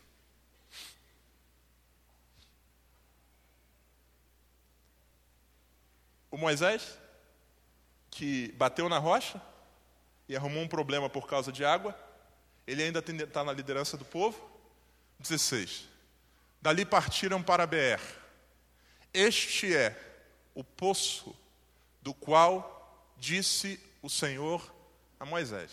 O 6.30 6.38
Moisés, 6.38 6.99
que 8.17 8.51
bateu 8.53 8.89
na 8.89 8.97
rocha 8.97 9.39
e 10.27 10.36
arrumou 10.36 10.63
um 10.63 10.67
problema 10.67 11.08
por 11.08 11.27
causa 11.27 11.51
de 11.51 11.63
água, 11.63 11.95
ele 12.65 12.82
ainda 12.82 12.97
está 12.99 13.43
na 13.43 13.53
liderança 13.53 13.95
do 13.95 14.03
povo. 14.03 14.43
16. 15.19 15.88
Dali 16.60 16.84
partiram 16.84 17.43
para 17.43 17.67
Beer. 17.67 18.01
Este 19.13 19.75
é 19.75 19.95
o 20.56 20.63
poço 20.63 21.36
do 22.01 22.12
qual 22.12 23.13
disse 23.17 23.80
o 24.01 24.10
Senhor 24.10 24.67
a 25.19 25.25
Moisés. 25.25 25.71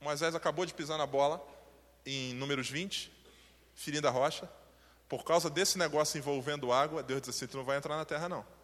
Moisés 0.00 0.34
acabou 0.34 0.64
de 0.64 0.72
pisar 0.72 0.96
na 0.96 1.06
bola 1.06 1.46
em 2.06 2.32
Números 2.32 2.70
20, 2.70 3.12
ferindo 3.74 4.08
a 4.08 4.10
rocha. 4.10 4.50
Por 5.10 5.24
causa 5.24 5.50
desse 5.50 5.76
negócio 5.76 6.16
envolvendo 6.16 6.72
água, 6.72 7.02
Deus 7.02 7.20
disse 7.20 7.44
assim: 7.44 7.52
Tu 7.52 7.58
não 7.58 7.64
vai 7.64 7.76
entrar 7.76 7.94
na 7.94 8.06
terra, 8.06 8.30
não. 8.30 8.57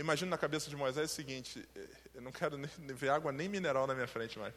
Imagina 0.00 0.30
na 0.30 0.38
cabeça 0.38 0.70
de 0.70 0.76
Moisés 0.76 1.10
o 1.10 1.14
seguinte: 1.14 1.68
Eu 2.14 2.22
não 2.22 2.32
quero 2.32 2.58
ver 2.78 3.10
água 3.10 3.30
nem 3.30 3.50
mineral 3.50 3.86
na 3.86 3.94
minha 3.94 4.08
frente 4.08 4.38
mais. 4.38 4.54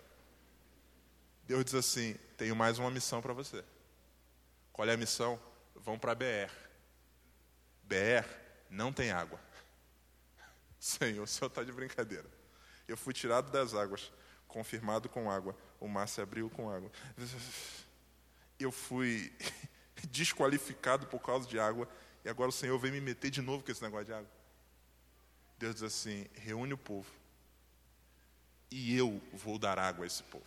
Deus 1.46 1.66
diz 1.66 1.76
assim: 1.76 2.16
tenho 2.38 2.56
mais 2.56 2.80
uma 2.80 2.90
missão 2.90 3.22
para 3.22 3.34
você. 3.34 3.62
Qual 4.72 4.88
é 4.88 4.94
a 4.94 4.98
missão? 4.98 5.38
Vão 5.76 6.00
para 6.00 6.16
BR. 6.16 6.52
BR 7.84 8.26
não 8.70 8.94
tem 8.94 9.12
água. 9.12 9.38
Senhor, 10.80 11.24
o 11.24 11.28
senhor 11.28 11.48
está 11.48 11.62
de 11.62 11.74
brincadeira. 11.74 12.26
Eu 12.88 12.96
fui 12.96 13.14
tirado 13.14 13.52
das 13.52 13.74
águas, 13.74 14.12
confirmado 14.48 15.10
com 15.10 15.30
água. 15.30 15.56
O 15.78 15.90
mar 15.90 16.08
se 16.08 16.22
abriu 16.22 16.50
com 16.50 16.70
água. 16.72 16.90
Eu 18.58 18.72
fui 18.72 19.32
desqualificado 20.10 21.06
por 21.08 21.20
causa 21.20 21.48
de 21.48 21.60
água. 21.60 21.88
E 22.24 22.30
agora 22.30 22.50
o 22.50 22.54
Senhor 22.54 22.80
vem 22.80 22.94
me 22.94 23.02
meter 23.02 23.30
de 23.30 23.42
novo 23.42 23.62
com 23.62 23.72
esse 23.72 23.82
negócio 23.82 24.06
de 24.06 24.14
água. 24.14 24.43
Deus 25.64 25.76
diz 25.76 25.84
assim: 25.84 26.26
reúne 26.36 26.74
o 26.74 26.78
povo. 26.78 27.10
E 28.70 28.98
eu 28.98 29.22
vou 29.32 29.58
dar 29.58 29.80
água 29.80 30.04
a 30.04 30.08
esse 30.08 30.22
povo. 30.24 30.44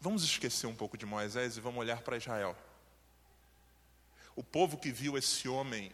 Vamos 0.00 0.24
esquecer 0.24 0.66
um 0.66 0.74
pouco 0.74 0.98
de 0.98 1.06
Moisés 1.06 1.56
e 1.56 1.60
vamos 1.60 1.78
olhar 1.78 2.00
para 2.02 2.16
Israel. 2.16 2.56
O 4.34 4.42
povo 4.42 4.76
que 4.76 4.90
viu 4.90 5.16
esse 5.16 5.48
homem 5.48 5.92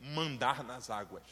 mandar 0.00 0.64
nas 0.64 0.88
águas. 0.88 1.24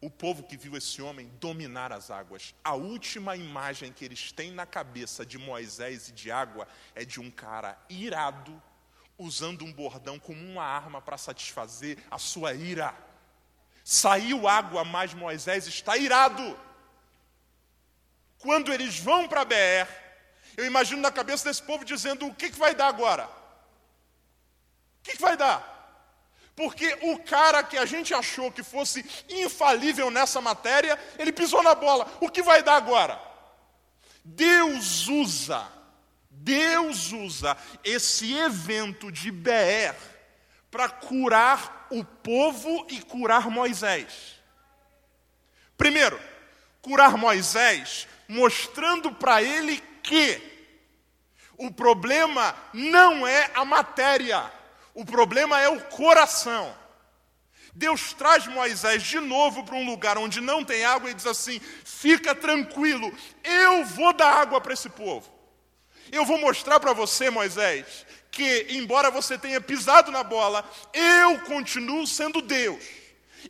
O 0.00 0.08
povo 0.08 0.44
que 0.44 0.56
viu 0.56 0.74
esse 0.74 1.02
homem 1.02 1.28
dominar 1.38 1.92
as 1.92 2.10
águas. 2.10 2.54
A 2.64 2.74
última 2.74 3.36
imagem 3.36 3.92
que 3.92 4.06
eles 4.06 4.32
têm 4.32 4.52
na 4.52 4.64
cabeça 4.64 5.26
de 5.26 5.36
Moisés 5.36 6.08
e 6.08 6.12
de 6.12 6.30
água 6.30 6.66
é 6.94 7.04
de 7.04 7.20
um 7.20 7.30
cara 7.30 7.78
irado, 7.90 8.62
usando 9.18 9.66
um 9.66 9.72
bordão 9.72 10.18
como 10.18 10.40
uma 10.40 10.64
arma 10.64 11.02
para 11.02 11.18
satisfazer 11.18 11.98
a 12.10 12.16
sua 12.16 12.54
ira. 12.54 13.07
Saiu 13.90 14.46
água, 14.46 14.84
mas 14.84 15.14
Moisés 15.14 15.66
está 15.66 15.96
irado. 15.96 16.60
Quando 18.38 18.70
eles 18.70 18.98
vão 18.98 19.26
para 19.26 19.46
Beer, 19.46 19.88
eu 20.58 20.66
imagino 20.66 21.00
na 21.00 21.10
cabeça 21.10 21.48
desse 21.48 21.62
povo 21.62 21.86
dizendo: 21.86 22.26
o 22.26 22.34
que, 22.34 22.50
que 22.50 22.58
vai 22.58 22.74
dar 22.74 22.88
agora? 22.88 23.24
O 23.24 25.02
que, 25.04 25.12
que 25.12 25.22
vai 25.22 25.38
dar? 25.38 26.12
Porque 26.54 26.98
o 27.00 27.18
cara 27.20 27.62
que 27.62 27.78
a 27.78 27.86
gente 27.86 28.12
achou 28.12 28.52
que 28.52 28.62
fosse 28.62 29.02
infalível 29.26 30.10
nessa 30.10 30.38
matéria, 30.38 30.98
ele 31.18 31.32
pisou 31.32 31.62
na 31.62 31.74
bola. 31.74 32.06
O 32.20 32.28
que 32.28 32.42
vai 32.42 32.62
dar 32.62 32.76
agora? 32.76 33.18
Deus 34.22 35.08
usa, 35.08 35.66
Deus 36.28 37.10
usa 37.10 37.56
esse 37.82 38.34
evento 38.34 39.10
de 39.10 39.30
Beer 39.30 39.96
para 40.70 40.90
curar 40.90 41.77
o 41.90 42.04
povo 42.04 42.86
e 42.90 43.00
curar 43.02 43.50
Moisés. 43.50 44.36
Primeiro, 45.76 46.20
curar 46.82 47.16
Moisés, 47.16 48.08
mostrando 48.26 49.12
para 49.12 49.42
ele 49.42 49.82
que 50.02 50.40
o 51.56 51.70
problema 51.70 52.54
não 52.72 53.26
é 53.26 53.50
a 53.54 53.64
matéria, 53.64 54.50
o 54.94 55.04
problema 55.04 55.60
é 55.60 55.68
o 55.68 55.80
coração. 55.86 56.74
Deus 57.74 58.12
traz 58.12 58.46
Moisés 58.46 59.02
de 59.04 59.20
novo 59.20 59.62
para 59.62 59.76
um 59.76 59.86
lugar 59.86 60.18
onde 60.18 60.40
não 60.40 60.64
tem 60.64 60.84
água 60.84 61.10
e 61.10 61.14
diz 61.14 61.26
assim: 61.26 61.60
fica 61.84 62.34
tranquilo, 62.34 63.12
eu 63.44 63.84
vou 63.84 64.12
dar 64.12 64.32
água 64.32 64.60
para 64.60 64.74
esse 64.74 64.88
povo. 64.88 65.32
Eu 66.10 66.24
vou 66.24 66.38
mostrar 66.38 66.80
para 66.80 66.92
você, 66.92 67.30
Moisés, 67.30 68.06
que, 68.38 68.66
embora 68.70 69.10
você 69.10 69.36
tenha 69.36 69.60
pisado 69.60 70.12
na 70.12 70.22
bola, 70.22 70.64
eu 70.92 71.40
continuo 71.40 72.06
sendo 72.06 72.40
Deus. 72.40 72.84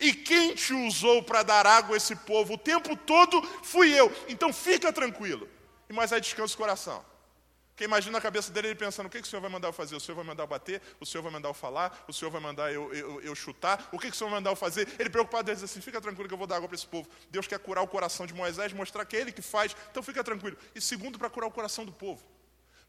E 0.00 0.14
quem 0.14 0.54
te 0.54 0.72
usou 0.72 1.22
para 1.22 1.42
dar 1.42 1.66
água 1.66 1.94
a 1.94 1.98
esse 1.98 2.16
povo 2.16 2.54
o 2.54 2.58
tempo 2.58 2.96
todo 2.96 3.42
fui 3.62 3.92
eu. 3.92 4.10
Então 4.28 4.50
fica 4.50 4.90
tranquilo. 4.90 5.46
E 5.90 5.92
Moisés 5.92 6.22
descansa 6.22 6.54
o 6.54 6.56
coração. 6.56 7.04
Porque 7.68 7.84
imagina 7.84 8.16
a 8.16 8.20
cabeça 8.20 8.50
dele 8.50 8.68
ele 8.68 8.74
pensando: 8.74 9.06
o 9.06 9.10
que, 9.10 9.20
que 9.20 9.26
o 9.26 9.30
Senhor 9.30 9.42
vai 9.42 9.50
mandar 9.50 9.68
eu 9.68 9.72
fazer? 9.74 9.94
O 9.94 10.00
Senhor 10.00 10.16
vai 10.16 10.24
mandar 10.24 10.44
eu 10.44 10.46
bater? 10.46 10.80
O 10.98 11.06
Senhor 11.06 11.22
vai 11.22 11.32
mandar 11.32 11.50
eu 11.50 11.54
falar? 11.54 12.04
O 12.08 12.12
Senhor 12.12 12.30
vai 12.30 12.40
mandar 12.40 12.72
eu, 12.72 12.92
eu, 12.94 13.20
eu 13.20 13.34
chutar? 13.34 13.88
O 13.92 13.98
que, 13.98 14.08
que 14.08 14.16
o 14.16 14.18
Senhor 14.18 14.30
vai 14.30 14.40
mandar 14.40 14.50
eu 14.50 14.56
fazer? 14.56 14.88
Ele 14.98 15.10
preocupado, 15.10 15.50
ele 15.50 15.54
diz 15.54 15.64
assim: 15.64 15.82
fica 15.82 16.00
tranquilo 16.00 16.28
que 16.28 16.34
eu 16.34 16.38
vou 16.38 16.46
dar 16.46 16.56
água 16.56 16.68
para 16.68 16.74
esse 16.74 16.86
povo. 16.86 17.08
Deus 17.30 17.46
quer 17.46 17.58
curar 17.58 17.82
o 17.82 17.88
coração 17.88 18.26
de 18.26 18.32
Moisés, 18.32 18.72
mostrar 18.72 19.04
que 19.04 19.16
é 19.16 19.20
ele 19.20 19.32
que 19.32 19.42
faz, 19.42 19.76
então 19.90 20.02
fica 20.02 20.24
tranquilo. 20.24 20.56
E 20.74 20.80
segundo, 20.80 21.18
para 21.18 21.28
curar 21.28 21.46
o 21.46 21.52
coração 21.52 21.84
do 21.84 21.92
povo. 21.92 22.37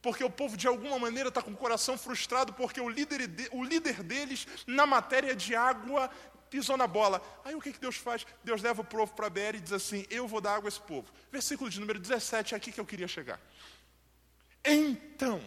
Porque 0.01 0.23
o 0.23 0.29
povo, 0.29 0.55
de 0.55 0.67
alguma 0.67 0.97
maneira, 0.97 1.29
está 1.29 1.41
com 1.41 1.51
o 1.51 1.57
coração 1.57 1.97
frustrado, 1.97 2.53
porque 2.53 2.79
o 2.79 2.89
líder, 2.89 3.21
o 3.51 3.63
líder 3.63 4.01
deles, 4.01 4.47
na 4.65 4.85
matéria 4.85 5.35
de 5.35 5.55
água, 5.55 6.09
pisou 6.49 6.77
na 6.77 6.88
bola. 6.88 7.21
Aí 7.43 7.53
o 7.53 7.62
que, 7.62 7.73
que 7.73 7.79
Deus 7.79 7.97
faz? 7.97 8.25
Deus 8.43 8.62
leva 8.62 8.81
o 8.81 8.85
povo 8.85 9.13
para 9.13 9.29
BR 9.29 9.55
e 9.55 9.59
diz 9.59 9.73
assim: 9.73 10.05
Eu 10.09 10.27
vou 10.27 10.39
dar 10.39 10.55
água 10.55 10.67
a 10.67 10.69
esse 10.69 10.81
povo. 10.81 11.12
Versículo 11.31 11.69
de 11.69 11.79
número 11.79 11.99
17, 11.99 12.53
é 12.53 12.57
aqui 12.57 12.71
que 12.71 12.79
eu 12.79 12.85
queria 12.85 13.07
chegar. 13.07 13.39
Então, 14.63 15.41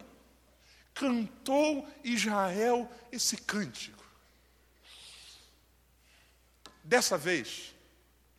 Cantou 0.94 1.88
Israel 2.04 2.90
esse 3.10 3.36
cântico. 3.36 4.02
Dessa 6.84 7.16
vez, 7.16 7.74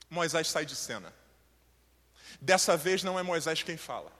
Moisés 0.09 0.49
sai 0.49 0.65
de 0.65 0.75
cena. 0.75 1.13
Dessa 2.39 2.77
vez 2.77 3.03
não 3.03 3.17
é 3.17 3.23
Moisés 3.23 3.63
quem 3.63 3.77
fala. 3.77 4.11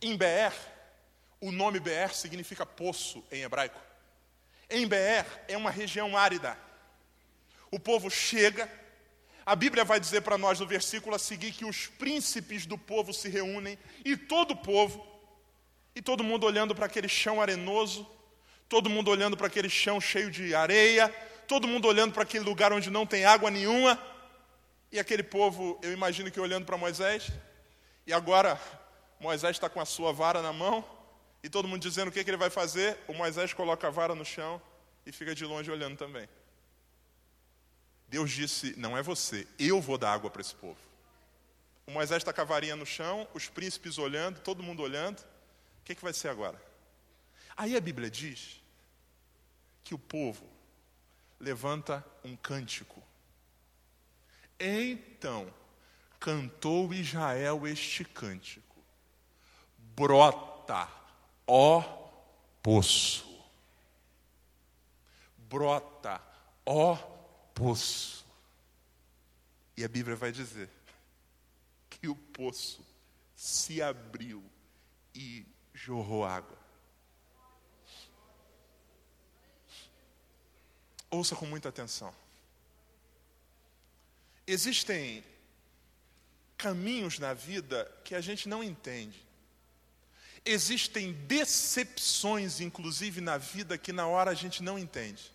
Em 0.00 0.16
Beer, 0.16 0.52
o 1.42 1.50
nome 1.50 1.80
Beer 1.80 2.14
significa 2.14 2.64
poço 2.64 3.22
em 3.30 3.42
hebraico. 3.42 3.78
Em 4.70 4.86
Beer 4.86 5.26
é 5.48 5.56
uma 5.56 5.72
região 5.72 6.16
árida. 6.16 6.56
O 7.68 7.80
povo 7.80 8.08
chega, 8.08 8.70
a 9.44 9.56
Bíblia 9.56 9.84
vai 9.84 9.98
dizer 9.98 10.20
para 10.20 10.38
nós 10.38 10.60
no 10.60 10.66
versículo 10.68 11.16
a 11.16 11.18
seguir 11.18 11.50
que 11.50 11.64
os 11.64 11.88
príncipes 11.88 12.64
do 12.64 12.78
povo 12.78 13.12
se 13.12 13.28
reúnem 13.28 13.76
e 14.04 14.16
todo 14.16 14.52
o 14.52 14.56
povo, 14.56 15.04
e 15.96 16.00
todo 16.00 16.22
mundo 16.22 16.46
olhando 16.46 16.76
para 16.76 16.86
aquele 16.86 17.08
chão 17.08 17.42
arenoso, 17.42 18.08
todo 18.68 18.88
mundo 18.88 19.10
olhando 19.10 19.36
para 19.36 19.48
aquele 19.48 19.68
chão 19.68 20.00
cheio 20.00 20.30
de 20.30 20.54
areia, 20.54 21.08
todo 21.48 21.66
mundo 21.66 21.88
olhando 21.88 22.12
para 22.12 22.22
aquele 22.22 22.44
lugar 22.44 22.72
onde 22.72 22.88
não 22.88 23.04
tem 23.04 23.24
água 23.24 23.50
nenhuma, 23.50 24.00
e 24.92 25.00
aquele 25.00 25.24
povo, 25.24 25.76
eu 25.82 25.92
imagino 25.92 26.30
que 26.30 26.38
olhando 26.38 26.66
para 26.66 26.76
Moisés, 26.76 27.32
e 28.06 28.12
agora 28.12 28.60
Moisés 29.18 29.56
está 29.56 29.68
com 29.68 29.80
a 29.80 29.84
sua 29.84 30.12
vara 30.12 30.40
na 30.40 30.52
mão, 30.52 30.84
e 31.42 31.48
todo 31.48 31.66
mundo 31.66 31.82
dizendo 31.82 32.08
o 32.08 32.12
que, 32.12 32.22
que 32.22 32.30
ele 32.30 32.36
vai 32.36 32.50
fazer, 32.50 32.98
o 33.08 33.12
Moisés 33.12 33.52
coloca 33.52 33.88
a 33.88 33.90
vara 33.90 34.14
no 34.14 34.24
chão 34.24 34.62
e 35.04 35.10
fica 35.10 35.34
de 35.34 35.44
longe 35.44 35.70
olhando 35.70 35.96
também. 35.96 36.28
Deus 38.08 38.30
disse: 38.30 38.78
Não 38.78 38.96
é 38.96 39.02
você, 39.02 39.46
eu 39.58 39.80
vou 39.80 39.98
dar 39.98 40.12
água 40.12 40.30
para 40.30 40.40
esse 40.40 40.54
povo. 40.54 40.78
O 41.86 41.90
Moisés 41.90 42.18
está 42.18 42.32
com 42.32 42.40
a 42.40 42.44
varinha 42.44 42.76
no 42.76 42.86
chão, 42.86 43.26
os 43.34 43.48
príncipes 43.48 43.98
olhando, 43.98 44.40
todo 44.40 44.62
mundo 44.62 44.82
olhando. 44.82 45.18
O 45.18 45.84
que, 45.84 45.94
que 45.94 46.02
vai 46.02 46.12
ser 46.12 46.28
agora? 46.28 46.62
Aí 47.56 47.76
a 47.76 47.80
Bíblia 47.80 48.08
diz 48.08 48.62
que 49.82 49.94
o 49.94 49.98
povo 49.98 50.48
levanta 51.40 52.04
um 52.22 52.36
cântico. 52.36 53.02
Então 54.60 55.52
cantou 56.20 56.94
Israel 56.94 57.66
este 57.66 58.04
cântico: 58.04 58.76
Brota, 59.76 60.88
ó 61.46 61.82
poço. 62.62 63.26
Brota, 65.36 66.20
ó 66.64 66.96
poço. 67.54 68.24
E 69.76 69.84
a 69.84 69.88
Bíblia 69.88 70.16
vai 70.16 70.32
dizer 70.32 70.68
que 71.88 72.08
o 72.08 72.16
poço 72.16 72.84
se 73.36 73.82
abriu 73.82 74.42
e 75.14 75.44
jorrou 75.74 76.24
água. 76.24 76.58
Ouça 81.10 81.36
com 81.36 81.44
muita 81.44 81.68
atenção. 81.68 82.14
Existem 84.46 85.22
caminhos 86.56 87.18
na 87.18 87.34
vida 87.34 87.84
que 88.04 88.14
a 88.14 88.20
gente 88.20 88.48
não 88.48 88.62
entende. 88.62 89.22
Existem 90.44 91.12
decepções, 91.12 92.60
inclusive, 92.60 93.20
na 93.20 93.38
vida 93.38 93.78
que 93.78 93.92
na 93.92 94.06
hora 94.06 94.30
a 94.30 94.34
gente 94.34 94.62
não 94.62 94.78
entende. 94.78 95.32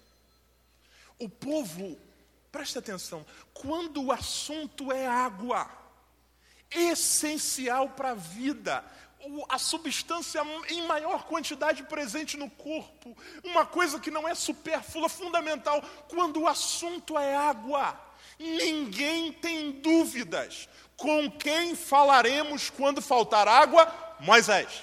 O 1.18 1.30
povo 1.30 1.98
Preste 2.52 2.78
atenção, 2.78 3.26
quando 3.54 4.04
o 4.04 4.12
assunto 4.12 4.92
é 4.92 5.06
água, 5.06 5.70
essencial 6.72 7.90
para 7.90 8.12
a 8.12 8.16
vida, 8.16 8.84
a 9.50 9.60
substância 9.60 10.42
em 10.70 10.88
maior 10.88 11.26
quantidade 11.26 11.84
presente 11.84 12.38
no 12.38 12.50
corpo, 12.50 13.16
uma 13.44 13.66
coisa 13.66 14.00
que 14.00 14.10
não 14.10 14.28
é 14.28 14.34
supérflua, 14.34 15.10
fundamental, 15.10 15.84
quando 16.08 16.42
o 16.42 16.48
assunto 16.48 17.18
é 17.18 17.36
água, 17.36 18.00
ninguém 18.40 19.32
tem 19.32 19.72
dúvidas. 19.74 20.68
Com 20.96 21.30
quem 21.30 21.76
falaremos 21.76 22.72
quando 22.72 23.02
faltar 23.02 23.48
água? 23.48 23.94
Moisés. 24.20 24.82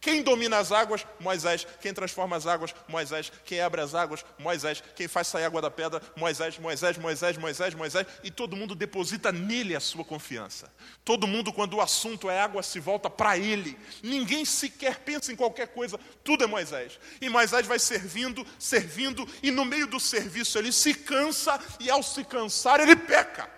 Quem 0.00 0.22
domina 0.22 0.56
as 0.56 0.72
águas? 0.72 1.06
Moisés. 1.18 1.66
Quem 1.78 1.92
transforma 1.92 2.34
as 2.34 2.46
águas? 2.46 2.74
Moisés. 2.88 3.30
Quem 3.44 3.60
abre 3.60 3.82
as 3.82 3.94
águas? 3.94 4.24
Moisés. 4.38 4.82
Quem 4.96 5.06
faz 5.06 5.26
sair 5.26 5.44
água 5.44 5.60
da 5.60 5.70
pedra? 5.70 6.00
Moisés, 6.16 6.58
Moisés, 6.58 6.96
Moisés, 6.96 7.36
Moisés, 7.36 7.74
Moisés. 7.74 8.06
E 8.24 8.30
todo 8.30 8.56
mundo 8.56 8.74
deposita 8.74 9.30
nele 9.30 9.76
a 9.76 9.80
sua 9.80 10.02
confiança. 10.02 10.72
Todo 11.04 11.26
mundo, 11.26 11.52
quando 11.52 11.74
o 11.74 11.82
assunto 11.82 12.30
é 12.30 12.40
água, 12.40 12.62
se 12.62 12.80
volta 12.80 13.10
para 13.10 13.36
ele. 13.36 13.78
Ninguém 14.02 14.46
sequer 14.46 15.00
pensa 15.00 15.32
em 15.32 15.36
qualquer 15.36 15.68
coisa. 15.68 16.00
Tudo 16.24 16.44
é 16.44 16.46
Moisés. 16.46 16.98
E 17.20 17.28
Moisés 17.28 17.66
vai 17.66 17.78
servindo, 17.78 18.46
servindo, 18.58 19.28
e 19.42 19.50
no 19.50 19.66
meio 19.66 19.86
do 19.86 20.00
serviço 20.00 20.58
ele 20.58 20.72
se 20.72 20.94
cansa, 20.94 21.60
e 21.78 21.90
ao 21.90 22.02
se 22.02 22.24
cansar 22.24 22.80
ele 22.80 22.96
peca. 22.96 23.50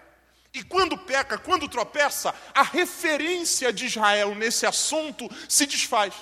E 0.53 0.63
quando 0.63 0.99
peca, 0.99 1.39
quando 1.39 1.69
tropeça, 1.69 2.35
a 2.53 2.63
referência 2.63 3.73
de 3.73 3.87
Israel 3.87 4.35
nesse 4.35 4.67
assunto 4.67 5.31
se 5.49 5.65
desfaz. 5.67 6.13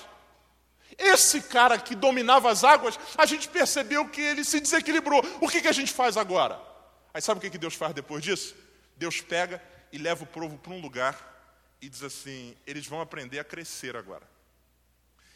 Esse 1.01 1.41
cara 1.41 1.79
que 1.79 1.95
dominava 1.95 2.51
as 2.51 2.63
águas, 2.63 2.99
a 3.17 3.25
gente 3.25 3.49
percebeu 3.49 4.07
que 4.07 4.21
ele 4.21 4.43
se 4.43 4.59
desequilibrou. 4.59 5.21
O 5.41 5.49
que, 5.49 5.59
que 5.59 5.67
a 5.67 5.71
gente 5.71 5.91
faz 5.91 6.15
agora? 6.15 6.61
Aí 7.11 7.21
sabe 7.21 7.39
o 7.39 7.41
que, 7.41 7.49
que 7.49 7.57
Deus 7.57 7.73
faz 7.73 7.91
depois 7.91 8.23
disso? 8.23 8.55
Deus 8.95 9.19
pega 9.19 9.61
e 9.91 9.97
leva 9.97 10.23
o 10.23 10.27
povo 10.27 10.59
para 10.59 10.73
um 10.73 10.79
lugar 10.79 11.17
e 11.81 11.89
diz 11.89 12.03
assim: 12.03 12.55
eles 12.67 12.85
vão 12.85 13.01
aprender 13.01 13.39
a 13.39 13.43
crescer 13.43 13.97
agora. 13.97 14.29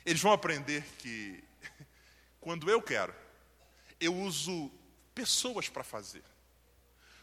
Eles 0.05 0.21
vão 0.21 0.31
aprender 0.31 0.83
que 0.99 1.43
quando 2.39 2.69
eu 2.69 2.79
quero, 2.79 3.13
eu 3.99 4.15
uso 4.15 4.71
pessoas 5.15 5.67
para 5.67 5.83
fazer. 5.83 6.23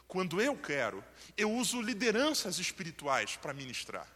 Quando 0.08 0.42
eu 0.42 0.56
quero, 0.56 1.02
eu 1.36 1.50
uso 1.50 1.80
lideranças 1.80 2.58
espirituais 2.58 3.36
para 3.36 3.54
ministrar. 3.54 4.06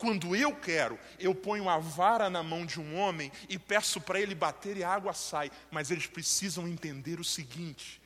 Quando 0.00 0.34
eu 0.34 0.56
quero, 0.56 0.98
eu 1.18 1.34
ponho 1.34 1.68
a 1.68 1.76
vara 1.76 2.30
na 2.30 2.42
mão 2.42 2.64
de 2.64 2.80
um 2.80 2.98
homem 2.98 3.30
e 3.50 3.58
peço 3.58 4.00
para 4.00 4.18
ele 4.18 4.34
bater 4.34 4.78
e 4.78 4.82
a 4.82 4.88
água 4.88 5.12
sai. 5.12 5.52
Mas 5.70 5.90
eles 5.90 6.06
precisam 6.06 6.66
entender 6.66 7.20
o 7.20 7.24
seguinte: 7.24 8.00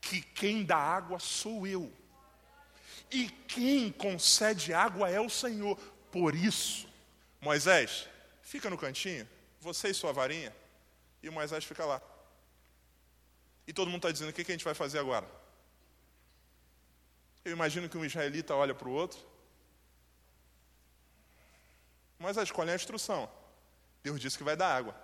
que 0.00 0.20
quem 0.20 0.64
dá 0.64 0.76
água 0.76 1.20
sou 1.20 1.64
eu. 1.64 1.92
E 3.08 3.28
quem 3.46 3.92
concede 3.92 4.74
água 4.74 5.08
é 5.08 5.20
o 5.20 5.30
Senhor. 5.30 5.76
Por 6.10 6.34
isso, 6.34 6.88
Moisés, 7.40 8.08
fica 8.42 8.68
no 8.68 8.76
cantinho, 8.76 9.28
você 9.60 9.90
e 9.90 9.94
sua 9.94 10.12
varinha, 10.12 10.52
e 11.22 11.28
o 11.28 11.32
Moisés 11.32 11.64
fica 11.64 11.84
lá. 11.84 12.02
E 13.64 13.72
todo 13.72 13.86
mundo 13.86 13.98
está 13.98 14.10
dizendo: 14.10 14.30
o 14.30 14.32
que 14.32 14.42
a 14.42 14.44
gente 14.44 14.64
vai 14.64 14.74
fazer 14.74 14.98
agora? 14.98 15.30
Eu 17.44 17.52
imagino 17.52 17.88
que 17.88 17.96
um 17.96 18.04
israelita 18.04 18.56
olha 18.56 18.74
para 18.74 18.88
o 18.88 18.92
outro 18.92 19.30
mas 22.22 22.38
a 22.38 22.42
escolha 22.42 22.70
é 22.70 22.72
a 22.72 22.76
instrução. 22.76 23.30
Deus 24.02 24.20
disse 24.20 24.38
que 24.38 24.44
vai 24.44 24.56
dar 24.56 24.74
água. 24.74 24.94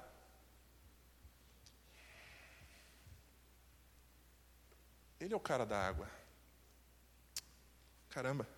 Ele 5.20 5.34
é 5.34 5.36
o 5.36 5.40
cara 5.40 5.66
da 5.66 5.78
água. 5.78 6.08
Caramba, 8.08 8.48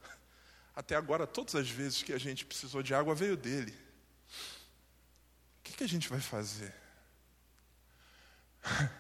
até 0.76 0.94
agora, 0.94 1.26
todas 1.26 1.54
as 1.54 1.68
vezes 1.68 2.02
que 2.02 2.12
a 2.12 2.18
gente 2.18 2.44
precisou 2.44 2.82
de 2.82 2.94
água, 2.94 3.14
veio 3.14 3.36
dele. 3.36 3.72
O 5.58 5.62
que, 5.62 5.72
que 5.72 5.84
a 5.84 5.88
gente 5.88 6.08
vai 6.08 6.20
fazer? 6.20 6.74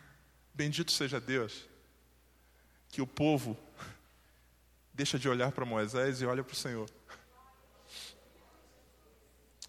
Bendito 0.54 0.90
seja 0.90 1.20
Deus, 1.20 1.68
que 2.88 3.00
o 3.00 3.06
povo 3.06 3.58
deixa 4.92 5.18
de 5.18 5.28
olhar 5.28 5.52
para 5.52 5.64
Moisés 5.64 6.20
e 6.20 6.26
olha 6.26 6.42
para 6.42 6.52
o 6.52 6.56
Senhor. 6.56 6.90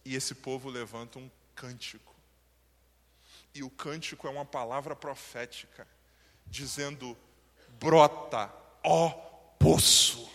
E 0.04 0.16
esse 0.16 0.36
povo 0.36 0.70
levanta 0.70 1.20
um 1.20 1.30
cântico. 1.56 2.16
E 3.54 3.64
o 3.64 3.70
cântico 3.70 4.28
é 4.28 4.30
uma 4.30 4.46
palavra 4.46 4.96
profética, 4.96 5.88
dizendo: 6.48 7.18
brota, 7.80 8.52
ó 8.84 9.10
poço. 9.60 10.30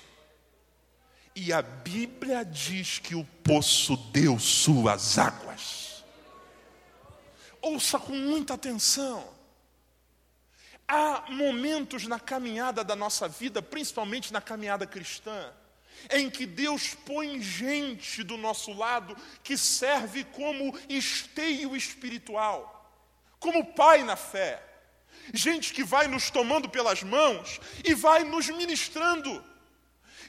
E 1.34 1.52
a 1.52 1.60
Bíblia 1.60 2.44
diz 2.44 2.98
que 2.98 3.14
o 3.14 3.24
poço 3.44 3.96
deu 4.10 4.38
suas 4.38 5.18
águas. 5.18 6.04
Ouça 7.60 7.98
com 7.98 8.12
muita 8.12 8.54
atenção. 8.54 9.34
Há 10.88 11.24
momentos 11.28 12.06
na 12.06 12.20
caminhada 12.20 12.84
da 12.84 12.94
nossa 12.94 13.28
vida, 13.28 13.60
principalmente 13.60 14.32
na 14.32 14.40
caminhada 14.40 14.86
cristã, 14.86 15.52
em 16.10 16.30
que 16.30 16.46
Deus 16.46 16.94
põe 16.94 17.40
gente 17.40 18.22
do 18.22 18.36
nosso 18.36 18.72
lado 18.72 19.16
que 19.42 19.56
serve 19.56 20.24
como 20.24 20.78
esteio 20.88 21.76
espiritual, 21.76 22.90
como 23.38 23.72
pai 23.74 24.02
na 24.02 24.16
fé. 24.16 24.62
Gente 25.32 25.72
que 25.72 25.82
vai 25.82 26.06
nos 26.06 26.30
tomando 26.30 26.68
pelas 26.68 27.02
mãos 27.02 27.60
e 27.84 27.94
vai 27.94 28.22
nos 28.24 28.48
ministrando. 28.48 29.44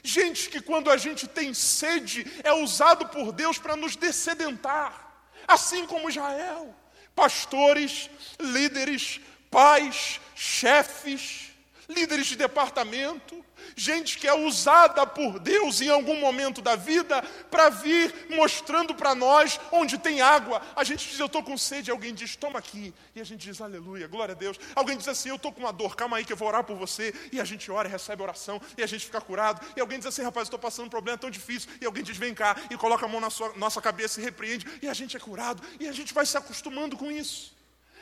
Gente 0.02 0.48
que, 0.48 0.60
quando 0.60 0.90
a 0.90 0.96
gente 0.96 1.26
tem 1.26 1.52
sede, 1.52 2.26
é 2.42 2.52
usado 2.52 3.08
por 3.08 3.32
Deus 3.32 3.58
para 3.58 3.76
nos 3.76 3.96
descedentar, 3.96 5.28
assim 5.46 5.86
como 5.86 6.08
Israel 6.08 6.74
pastores, 7.18 8.08
líderes, 8.38 9.20
pais, 9.50 10.20
chefes, 10.36 11.47
líderes 11.88 12.26
de 12.26 12.36
departamento, 12.36 13.44
gente 13.74 14.18
que 14.18 14.28
é 14.28 14.34
usada 14.34 15.06
por 15.06 15.38
Deus 15.38 15.80
em 15.80 15.88
algum 15.88 16.20
momento 16.20 16.60
da 16.60 16.76
vida 16.76 17.22
para 17.50 17.70
vir 17.70 18.14
mostrando 18.30 18.94
para 18.94 19.14
nós 19.14 19.58
onde 19.72 19.96
tem 19.98 20.20
água. 20.20 20.60
A 20.76 20.84
gente 20.84 21.08
diz, 21.08 21.18
eu 21.18 21.26
estou 21.26 21.42
com 21.42 21.56
sede, 21.56 21.90
alguém 21.90 22.14
diz, 22.14 22.36
toma 22.36 22.58
aqui. 22.58 22.92
E 23.14 23.20
a 23.20 23.24
gente 23.24 23.48
diz, 23.48 23.60
aleluia, 23.60 24.06
glória 24.06 24.32
a 24.32 24.38
Deus. 24.38 24.58
Alguém 24.74 24.96
diz 24.96 25.08
assim, 25.08 25.30
eu 25.30 25.36
estou 25.36 25.52
com 25.52 25.60
uma 25.60 25.72
dor, 25.72 25.96
calma 25.96 26.18
aí 26.18 26.24
que 26.24 26.32
eu 26.32 26.36
vou 26.36 26.48
orar 26.48 26.62
por 26.62 26.76
você. 26.76 27.14
E 27.32 27.40
a 27.40 27.44
gente 27.44 27.70
ora 27.70 27.88
recebe 27.88 28.22
oração, 28.22 28.60
e 28.76 28.82
a 28.82 28.86
gente 28.86 29.06
fica 29.06 29.20
curado. 29.20 29.64
E 29.76 29.80
alguém 29.80 29.98
diz 29.98 30.06
assim, 30.06 30.22
rapaz, 30.22 30.46
estou 30.46 30.58
passando 30.58 30.86
um 30.86 30.90
problema 30.90 31.16
tão 31.16 31.30
difícil. 31.30 31.70
E 31.80 31.86
alguém 31.86 32.02
diz, 32.02 32.16
vem 32.16 32.34
cá, 32.34 32.56
e 32.70 32.76
coloca 32.76 33.06
a 33.06 33.08
mão 33.08 33.20
na 33.20 33.30
sua, 33.30 33.52
nossa 33.56 33.80
cabeça 33.80 34.20
e 34.20 34.24
repreende. 34.24 34.66
E 34.82 34.88
a 34.88 34.94
gente 34.94 35.16
é 35.16 35.20
curado, 35.20 35.62
e 35.80 35.88
a 35.88 35.92
gente 35.92 36.12
vai 36.12 36.26
se 36.26 36.36
acostumando 36.36 36.96
com 36.96 37.10
isso 37.10 37.57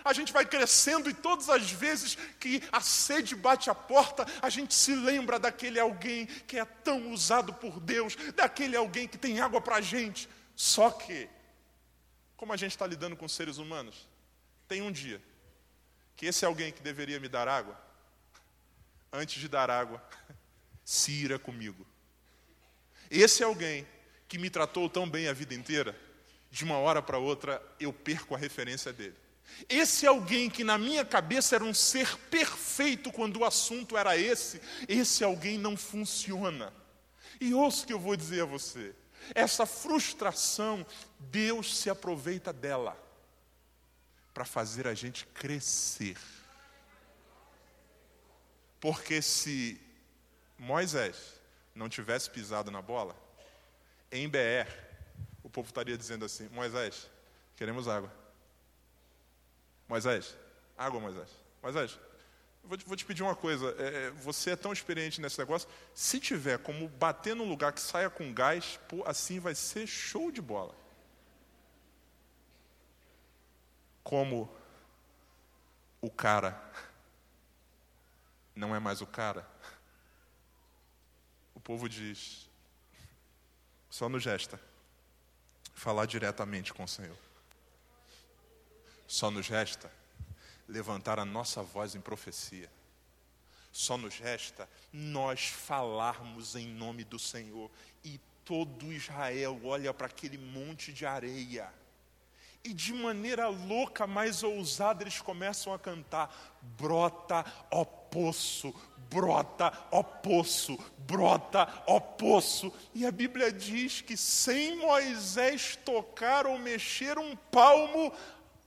a 0.06 0.12
gente 0.12 0.32
vai 0.32 0.46
crescendo 0.46 1.10
e 1.10 1.14
todas 1.14 1.48
as 1.48 1.70
vezes 1.70 2.16
que 2.38 2.62
a 2.70 2.80
sede 2.80 3.34
bate 3.34 3.68
a 3.68 3.74
porta, 3.74 4.24
a 4.40 4.48
gente 4.48 4.72
se 4.72 4.94
lembra 4.94 5.38
daquele 5.38 5.80
alguém 5.80 6.26
que 6.26 6.58
é 6.58 6.64
tão 6.64 7.12
usado 7.12 7.52
por 7.52 7.80
Deus, 7.80 8.16
daquele 8.34 8.76
alguém 8.76 9.08
que 9.08 9.18
tem 9.18 9.40
água 9.40 9.60
para 9.60 9.76
a 9.76 9.80
gente. 9.80 10.28
Só 10.54 10.90
que, 10.90 11.28
como 12.36 12.52
a 12.52 12.56
gente 12.56 12.70
está 12.70 12.86
lidando 12.86 13.16
com 13.16 13.28
seres 13.28 13.58
humanos, 13.58 14.08
tem 14.68 14.80
um 14.80 14.92
dia 14.92 15.20
que 16.16 16.26
esse 16.26 16.44
alguém 16.44 16.72
que 16.72 16.80
deveria 16.80 17.20
me 17.20 17.28
dar 17.28 17.48
água, 17.48 17.78
antes 19.12 19.40
de 19.40 19.48
dar 19.48 19.70
água, 19.70 20.02
se 20.84 21.10
ira 21.10 21.38
comigo. 21.38 21.86
Esse 23.10 23.42
alguém 23.42 23.86
que 24.28 24.38
me 24.38 24.50
tratou 24.50 24.88
tão 24.88 25.08
bem 25.08 25.28
a 25.28 25.32
vida 25.32 25.54
inteira, 25.54 25.98
de 26.50 26.64
uma 26.64 26.78
hora 26.78 27.02
para 27.02 27.18
outra 27.18 27.62
eu 27.78 27.92
perco 27.92 28.34
a 28.34 28.38
referência 28.38 28.92
dele. 28.92 29.25
Esse 29.68 30.06
alguém 30.06 30.50
que 30.50 30.62
na 30.62 30.76
minha 30.76 31.04
cabeça 31.04 31.54
era 31.54 31.64
um 31.64 31.74
ser 31.74 32.16
perfeito 32.30 33.10
quando 33.10 33.38
o 33.38 33.44
assunto 33.44 33.96
era 33.96 34.16
esse, 34.16 34.60
esse 34.88 35.24
alguém 35.24 35.58
não 35.58 35.76
funciona. 35.76 36.72
E 37.40 37.54
ouça 37.54 37.84
o 37.84 37.86
que 37.86 37.92
eu 37.92 37.98
vou 37.98 38.16
dizer 38.16 38.42
a 38.42 38.46
você. 38.46 38.94
Essa 39.34 39.66
frustração, 39.66 40.86
Deus 41.18 41.78
se 41.78 41.90
aproveita 41.90 42.52
dela 42.52 42.96
para 44.32 44.44
fazer 44.44 44.86
a 44.86 44.94
gente 44.94 45.26
crescer. 45.26 46.18
Porque 48.80 49.22
se 49.22 49.80
Moisés 50.58 51.40
não 51.74 51.88
tivesse 51.88 52.30
pisado 52.30 52.70
na 52.70 52.80
bola, 52.80 53.16
em 54.12 54.28
BR, 54.28 54.70
o 55.42 55.50
povo 55.50 55.68
estaria 55.68 55.96
dizendo 55.96 56.24
assim: 56.24 56.48
Moisés, 56.50 57.08
queremos 57.56 57.88
água. 57.88 58.12
Moisés, 59.88 60.36
água, 60.76 61.00
Moisés. 61.00 61.28
Moisés, 61.62 61.98
vou 62.64 62.76
te, 62.76 62.84
vou 62.84 62.96
te 62.96 63.04
pedir 63.04 63.22
uma 63.22 63.36
coisa. 63.36 63.74
É, 63.78 64.06
é, 64.06 64.10
você 64.10 64.50
é 64.50 64.56
tão 64.56 64.72
experiente 64.72 65.20
nesse 65.20 65.38
negócio. 65.38 65.68
Se 65.94 66.18
tiver 66.18 66.58
como 66.58 66.88
bater 66.88 67.34
num 67.34 67.48
lugar 67.48 67.72
que 67.72 67.80
saia 67.80 68.10
com 68.10 68.32
gás, 68.32 68.78
pô, 68.88 69.04
assim 69.06 69.38
vai 69.38 69.54
ser 69.54 69.86
show 69.86 70.30
de 70.30 70.42
bola. 70.42 70.74
Como 74.02 74.50
o 76.00 76.10
cara 76.10 76.60
não 78.54 78.74
é 78.74 78.78
mais 78.78 79.00
o 79.00 79.06
cara, 79.06 79.46
o 81.54 81.60
povo 81.60 81.88
diz, 81.88 82.48
só 83.90 84.08
no 84.08 84.18
gesta, 84.18 84.58
falar 85.74 86.06
diretamente 86.06 86.72
com 86.72 86.84
o 86.84 86.88
Senhor. 86.88 87.25
Só 89.06 89.30
nos 89.30 89.48
resta 89.48 89.90
levantar 90.68 91.18
a 91.18 91.24
nossa 91.24 91.62
voz 91.62 91.94
em 91.94 92.00
profecia. 92.00 92.70
Só 93.70 93.96
nos 93.96 94.18
resta 94.18 94.68
nós 94.92 95.46
falarmos 95.46 96.56
em 96.56 96.66
nome 96.66 97.04
do 97.04 97.18
Senhor. 97.18 97.70
E 98.02 98.18
todo 98.44 98.92
Israel 98.92 99.60
olha 99.64 99.92
para 99.92 100.06
aquele 100.06 100.38
monte 100.38 100.92
de 100.92 101.04
areia. 101.04 101.70
E 102.64 102.72
de 102.72 102.92
maneira 102.92 103.48
louca, 103.48 104.06
mais 104.06 104.42
ousada, 104.42 105.02
eles 105.02 105.20
começam 105.20 105.72
a 105.72 105.78
cantar: 105.78 106.34
brota, 106.60 107.44
ó 107.70 107.84
poço, 107.84 108.74
brota, 109.10 109.72
ó 109.92 110.02
poço, 110.02 110.76
brota, 110.98 111.84
ó 111.86 112.00
poço. 112.00 112.72
E 112.94 113.06
a 113.06 113.12
Bíblia 113.12 113.52
diz 113.52 114.00
que 114.00 114.16
sem 114.16 114.76
Moisés 114.78 115.76
tocar 115.84 116.46
ou 116.46 116.58
mexer 116.58 117.18
um 117.18 117.36
palmo, 117.36 118.12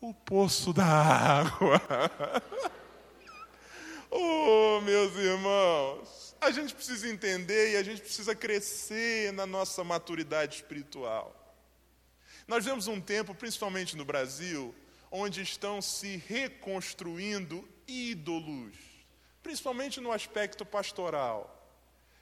o 0.02 0.14
poço 0.14 0.72
da 0.72 0.86
água. 0.86 1.82
oh, 4.10 4.82
meus 4.82 5.16
irmãos, 5.16 6.36
a 6.40 6.52
gente 6.52 6.74
precisa 6.74 7.08
entender 7.08 7.74
e 7.74 7.78
a 7.78 7.84
gente 7.84 8.02
precisa 8.02 8.34
crescer 8.34 9.34
na 9.34 9.46
nossa 9.46 9.84
maturidade 9.84 10.56
espiritual. 10.56 11.36
Nós 12.48 12.66
vemos 12.66 12.88
um 12.88 13.00
tempo, 13.00 13.36
principalmente 13.36 13.96
no 13.96 14.06
Brasil, 14.06 14.74
onde 15.12 15.42
estão 15.42 15.82
se 15.82 16.18
reconstruindo 16.28 17.68
ídolos, 17.88 18.76
principalmente 19.44 20.00
no 20.00 20.12
aspecto 20.12 20.66
pastoral. 20.66 21.56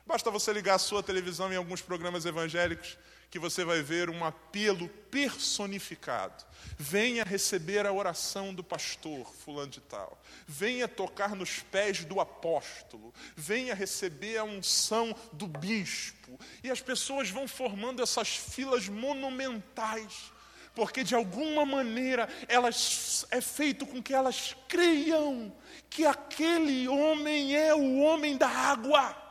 Basta 0.05 0.31
você 0.31 0.51
ligar 0.53 0.75
a 0.75 0.79
sua 0.79 1.03
televisão 1.03 1.51
em 1.51 1.57
alguns 1.57 1.81
programas 1.81 2.25
evangélicos 2.25 2.97
que 3.29 3.39
você 3.39 3.65
vai 3.65 3.81
ver 3.81 4.09
um 4.09 4.23
apelo 4.23 4.87
personificado. 4.87 6.45
Venha 6.77 7.23
receber 7.23 7.85
a 7.85 7.91
oração 7.91 8.53
do 8.53 8.63
pastor, 8.63 9.33
fulano 9.33 9.71
de 9.71 9.81
tal. 9.81 10.21
Venha 10.47 10.87
tocar 10.87 11.35
nos 11.35 11.59
pés 11.59 12.05
do 12.05 12.19
apóstolo. 12.19 13.13
Venha 13.35 13.73
receber 13.73 14.37
a 14.37 14.43
unção 14.43 15.15
do 15.33 15.47
bispo. 15.47 16.39
E 16.63 16.69
as 16.69 16.81
pessoas 16.81 17.29
vão 17.29 17.47
formando 17.47 18.01
essas 18.01 18.29
filas 18.29 18.87
monumentais, 18.87 20.31
porque 20.75 21.03
de 21.03 21.15
alguma 21.15 21.65
maneira 21.65 22.29
elas 22.47 23.25
é 23.31 23.41
feito 23.41 23.85
com 23.85 24.01
que 24.01 24.13
elas 24.13 24.55
creiam 24.67 25.53
que 25.89 26.05
aquele 26.05 26.87
homem 26.87 27.55
é 27.55 27.73
o 27.73 27.99
homem 27.99 28.37
da 28.37 28.47
água. 28.47 29.26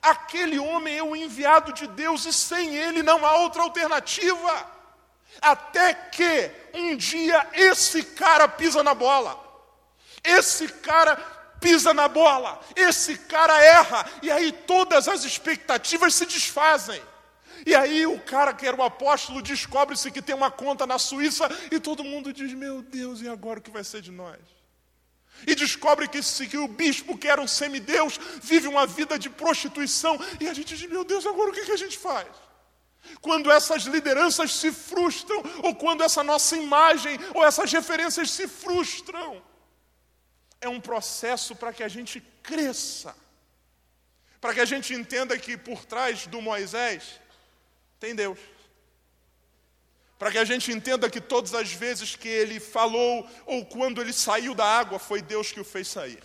Aquele 0.00 0.58
homem 0.58 0.96
é 0.96 1.02
o 1.02 1.16
enviado 1.16 1.72
de 1.72 1.86
Deus 1.86 2.24
e 2.24 2.32
sem 2.32 2.76
ele 2.76 3.02
não 3.02 3.24
há 3.24 3.36
outra 3.38 3.62
alternativa. 3.62 4.66
Até 5.40 5.94
que 5.94 6.50
um 6.74 6.96
dia 6.96 7.48
esse 7.52 8.02
cara 8.02 8.48
pisa 8.48 8.82
na 8.82 8.94
bola. 8.94 9.38
Esse 10.22 10.68
cara 10.68 11.16
pisa 11.60 11.92
na 11.92 12.08
bola. 12.08 12.60
Esse 12.74 13.16
cara 13.16 13.62
erra. 13.62 14.06
E 14.22 14.30
aí 14.30 14.52
todas 14.52 15.08
as 15.08 15.24
expectativas 15.24 16.14
se 16.14 16.26
desfazem. 16.26 17.02
E 17.66 17.74
aí 17.74 18.06
o 18.06 18.20
cara 18.20 18.52
que 18.54 18.66
era 18.66 18.76
o 18.76 18.82
apóstolo 18.82 19.42
descobre-se 19.42 20.10
que 20.10 20.22
tem 20.22 20.34
uma 20.34 20.50
conta 20.50 20.86
na 20.86 20.98
Suíça 20.98 21.48
e 21.70 21.80
todo 21.80 22.04
mundo 22.04 22.32
diz: 22.32 22.52
Meu 22.54 22.82
Deus, 22.82 23.20
e 23.20 23.28
agora 23.28 23.58
o 23.58 23.62
que 23.62 23.70
vai 23.70 23.84
ser 23.84 24.00
de 24.00 24.12
nós? 24.12 24.38
E 25.46 25.54
descobre 25.54 26.08
que, 26.08 26.20
que 26.48 26.58
o 26.58 26.68
bispo, 26.68 27.16
que 27.16 27.28
era 27.28 27.40
um 27.40 27.46
semideus, 27.46 28.18
vive 28.42 28.66
uma 28.66 28.86
vida 28.86 29.18
de 29.18 29.30
prostituição, 29.30 30.18
e 30.40 30.48
a 30.48 30.54
gente 30.54 30.76
diz: 30.76 30.88
meu 30.88 31.04
Deus, 31.04 31.26
agora 31.26 31.50
o 31.50 31.52
que, 31.52 31.64
que 31.64 31.72
a 31.72 31.76
gente 31.76 31.98
faz? 31.98 32.28
Quando 33.20 33.50
essas 33.50 33.84
lideranças 33.84 34.52
se 34.54 34.72
frustram, 34.72 35.42
ou 35.62 35.74
quando 35.74 36.02
essa 36.02 36.22
nossa 36.22 36.56
imagem, 36.56 37.18
ou 37.34 37.44
essas 37.44 37.72
referências 37.72 38.30
se 38.30 38.46
frustram, 38.46 39.42
é 40.60 40.68
um 40.68 40.80
processo 40.80 41.54
para 41.54 41.72
que 41.72 41.82
a 41.82 41.88
gente 41.88 42.20
cresça, 42.42 43.14
para 44.40 44.52
que 44.52 44.60
a 44.60 44.64
gente 44.64 44.92
entenda 44.92 45.38
que 45.38 45.56
por 45.56 45.84
trás 45.84 46.26
do 46.26 46.42
Moisés 46.42 47.20
tem 47.98 48.14
Deus 48.14 48.38
para 50.18 50.32
que 50.32 50.38
a 50.38 50.44
gente 50.44 50.72
entenda 50.72 51.08
que 51.08 51.20
todas 51.20 51.54
as 51.54 51.72
vezes 51.72 52.16
que 52.16 52.28
ele 52.28 52.58
falou 52.58 53.26
ou 53.46 53.64
quando 53.64 54.00
ele 54.00 54.12
saiu 54.12 54.54
da 54.54 54.64
água, 54.64 54.98
foi 54.98 55.22
Deus 55.22 55.52
que 55.52 55.60
o 55.60 55.64
fez 55.64 55.88
sair. 55.88 56.22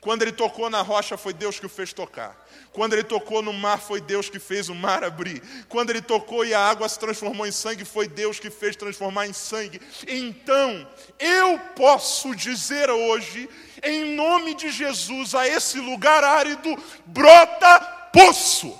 Quando 0.00 0.22
ele 0.22 0.30
tocou 0.30 0.70
na 0.70 0.82
rocha, 0.82 1.16
foi 1.16 1.32
Deus 1.32 1.58
que 1.58 1.66
o 1.66 1.68
fez 1.68 1.92
tocar. 1.92 2.46
Quando 2.72 2.92
ele 2.92 3.02
tocou 3.02 3.42
no 3.42 3.52
mar, 3.52 3.80
foi 3.80 4.00
Deus 4.00 4.28
que 4.28 4.38
fez 4.38 4.68
o 4.68 4.74
mar 4.74 5.02
abrir. 5.02 5.42
Quando 5.68 5.90
ele 5.90 6.00
tocou 6.00 6.44
e 6.44 6.54
a 6.54 6.60
água 6.60 6.88
se 6.88 6.96
transformou 6.96 7.44
em 7.44 7.50
sangue, 7.50 7.84
foi 7.84 8.06
Deus 8.06 8.38
que 8.38 8.48
fez 8.48 8.76
transformar 8.76 9.26
em 9.26 9.32
sangue. 9.32 9.80
Então, 10.06 10.88
eu 11.18 11.58
posso 11.74 12.36
dizer 12.36 12.88
hoje, 12.88 13.50
em 13.82 14.14
nome 14.14 14.54
de 14.54 14.70
Jesus, 14.70 15.34
a 15.34 15.48
esse 15.48 15.80
lugar 15.80 16.22
árido, 16.22 16.80
brota 17.04 17.80
poço. 18.12 18.78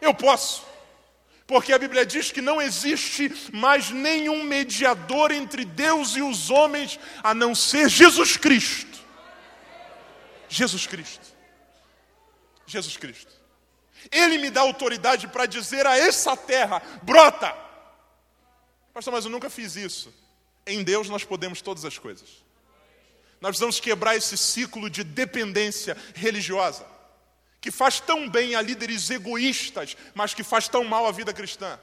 Eu 0.00 0.14
posso. 0.14 0.73
Porque 1.46 1.72
a 1.72 1.78
Bíblia 1.78 2.06
diz 2.06 2.30
que 2.32 2.40
não 2.40 2.60
existe 2.60 3.30
mais 3.52 3.90
nenhum 3.90 4.44
mediador 4.44 5.30
entre 5.30 5.64
Deus 5.64 6.16
e 6.16 6.22
os 6.22 6.50
homens 6.50 6.98
a 7.22 7.34
não 7.34 7.54
ser 7.54 7.88
Jesus 7.88 8.36
Cristo. 8.36 8.98
Jesus 10.48 10.86
Cristo. 10.86 11.26
Jesus 12.66 12.96
Cristo. 12.96 13.32
Ele 14.10 14.38
me 14.38 14.50
dá 14.50 14.62
autoridade 14.62 15.28
para 15.28 15.46
dizer 15.46 15.86
a 15.86 15.96
essa 15.96 16.36
terra: 16.36 16.82
brota. 17.02 17.54
Pastor, 18.92 19.12
mas 19.12 19.24
eu 19.24 19.30
nunca 19.30 19.50
fiz 19.50 19.76
isso. 19.76 20.12
Em 20.66 20.82
Deus 20.82 21.08
nós 21.08 21.24
podemos 21.24 21.60
todas 21.60 21.84
as 21.84 21.98
coisas. 21.98 22.42
Nós 23.40 23.50
precisamos 23.50 23.80
quebrar 23.80 24.16
esse 24.16 24.38
ciclo 24.38 24.88
de 24.88 25.04
dependência 25.04 25.96
religiosa, 26.14 26.86
que 27.64 27.70
faz 27.70 27.98
tão 27.98 28.28
bem 28.28 28.54
a 28.54 28.60
líderes 28.60 29.08
egoístas, 29.08 29.96
mas 30.14 30.34
que 30.34 30.44
faz 30.44 30.68
tão 30.68 30.84
mal 30.84 31.06
à 31.06 31.10
vida 31.10 31.32
cristã. 31.32 31.80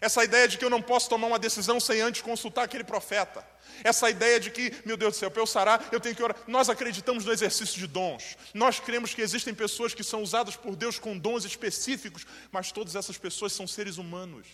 Essa 0.00 0.24
ideia 0.24 0.48
de 0.48 0.56
que 0.56 0.64
eu 0.64 0.70
não 0.70 0.80
posso 0.80 1.10
tomar 1.10 1.26
uma 1.26 1.38
decisão 1.38 1.78
sem 1.78 2.00
antes 2.00 2.22
consultar 2.22 2.62
aquele 2.62 2.84
profeta. 2.84 3.46
Essa 3.82 4.08
ideia 4.08 4.40
de 4.40 4.50
que, 4.50 4.72
meu 4.82 4.96
Deus 4.96 5.14
do 5.14 5.18
céu, 5.18 5.30
para 5.30 5.42
eu 5.42 5.46
sarar, 5.46 5.88
eu 5.92 6.00
tenho 6.00 6.16
que 6.16 6.22
orar. 6.22 6.38
Nós 6.46 6.70
acreditamos 6.70 7.26
no 7.26 7.32
exercício 7.32 7.78
de 7.78 7.86
dons. 7.86 8.34
Nós 8.54 8.80
cremos 8.80 9.12
que 9.12 9.20
existem 9.20 9.52
pessoas 9.52 9.92
que 9.92 10.02
são 10.02 10.22
usadas 10.22 10.56
por 10.56 10.74
Deus 10.74 10.98
com 10.98 11.18
dons 11.18 11.44
específicos, 11.44 12.26
mas 12.50 12.72
todas 12.72 12.96
essas 12.96 13.18
pessoas 13.18 13.52
são 13.52 13.66
seres 13.66 13.98
humanos. 13.98 14.46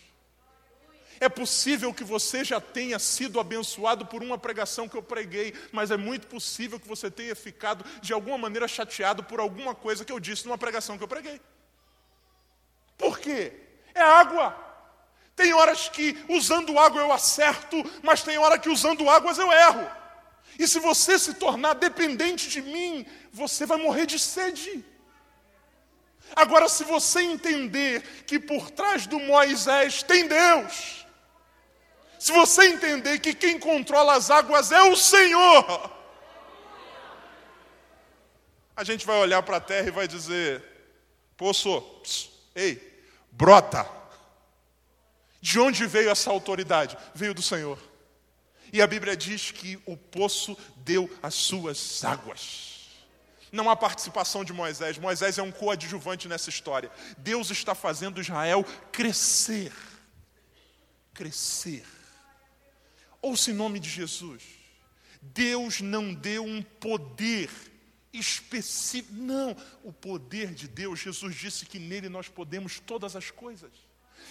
É 1.20 1.28
possível 1.28 1.92
que 1.92 2.02
você 2.02 2.42
já 2.42 2.58
tenha 2.58 2.98
sido 2.98 3.38
abençoado 3.38 4.06
por 4.06 4.22
uma 4.22 4.38
pregação 4.38 4.88
que 4.88 4.96
eu 4.96 5.02
preguei, 5.02 5.52
mas 5.70 5.90
é 5.90 5.96
muito 5.96 6.26
possível 6.26 6.80
que 6.80 6.88
você 6.88 7.10
tenha 7.10 7.36
ficado 7.36 7.84
de 8.00 8.14
alguma 8.14 8.38
maneira 8.38 8.66
chateado 8.66 9.22
por 9.22 9.38
alguma 9.38 9.74
coisa 9.74 10.02
que 10.02 10.10
eu 10.10 10.18
disse 10.18 10.46
numa 10.46 10.56
pregação 10.56 10.96
que 10.96 11.04
eu 11.04 11.08
preguei. 11.08 11.38
Por 12.96 13.18
quê? 13.18 13.52
É 13.94 14.00
água. 14.00 14.56
Tem 15.36 15.52
horas 15.52 15.90
que 15.90 16.16
usando 16.26 16.78
água 16.78 17.02
eu 17.02 17.12
acerto, 17.12 17.76
mas 18.02 18.22
tem 18.22 18.38
hora 18.38 18.58
que 18.58 18.70
usando 18.70 19.08
águas 19.08 19.36
eu 19.36 19.52
erro. 19.52 19.86
E 20.58 20.66
se 20.66 20.80
você 20.80 21.18
se 21.18 21.34
tornar 21.34 21.74
dependente 21.74 22.48
de 22.48 22.62
mim, 22.62 23.06
você 23.30 23.66
vai 23.66 23.76
morrer 23.76 24.06
de 24.06 24.18
sede. 24.18 24.84
Agora, 26.34 26.68
se 26.68 26.84
você 26.84 27.20
entender 27.22 28.02
que 28.26 28.38
por 28.38 28.70
trás 28.70 29.06
do 29.06 29.18
Moisés 29.20 30.02
tem 30.02 30.26
Deus, 30.26 30.99
se 32.20 32.32
você 32.32 32.66
entender 32.66 33.18
que 33.18 33.32
quem 33.32 33.58
controla 33.58 34.14
as 34.14 34.30
águas 34.30 34.70
é 34.70 34.82
o 34.82 34.94
Senhor, 34.94 35.90
a 38.76 38.84
gente 38.84 39.06
vai 39.06 39.16
olhar 39.16 39.42
para 39.42 39.56
a 39.56 39.60
terra 39.60 39.88
e 39.88 39.90
vai 39.90 40.06
dizer: 40.06 40.62
Poço, 41.34 41.80
pss, 41.80 42.28
ei, 42.54 43.02
brota. 43.32 43.88
De 45.40 45.58
onde 45.58 45.86
veio 45.86 46.10
essa 46.10 46.30
autoridade? 46.30 46.94
Veio 47.14 47.32
do 47.32 47.40
Senhor. 47.40 47.78
E 48.70 48.82
a 48.82 48.86
Bíblia 48.86 49.16
diz 49.16 49.50
que 49.50 49.80
o 49.86 49.96
poço 49.96 50.54
deu 50.76 51.10
as 51.22 51.34
suas 51.34 52.04
águas. 52.04 52.90
Não 53.50 53.70
há 53.70 53.74
participação 53.74 54.44
de 54.44 54.52
Moisés. 54.52 54.98
Moisés 54.98 55.38
é 55.38 55.42
um 55.42 55.50
coadjuvante 55.50 56.28
nessa 56.28 56.50
história. 56.50 56.90
Deus 57.16 57.50
está 57.50 57.74
fazendo 57.74 58.20
Israel 58.20 58.62
crescer. 58.92 59.72
Crescer. 61.14 61.99
Ouça 63.22 63.50
em 63.50 63.54
nome 63.54 63.78
de 63.78 63.88
Jesus. 63.88 64.42
Deus 65.20 65.80
não 65.80 66.14
deu 66.14 66.44
um 66.44 66.62
poder 66.62 67.50
específico. 68.12 69.14
Não, 69.14 69.56
o 69.84 69.92
poder 69.92 70.54
de 70.54 70.66
Deus, 70.66 71.00
Jesus 71.00 71.34
disse 71.34 71.66
que 71.66 71.78
nele 71.78 72.08
nós 72.08 72.28
podemos 72.28 72.80
todas 72.80 73.14
as 73.14 73.30
coisas. 73.30 73.70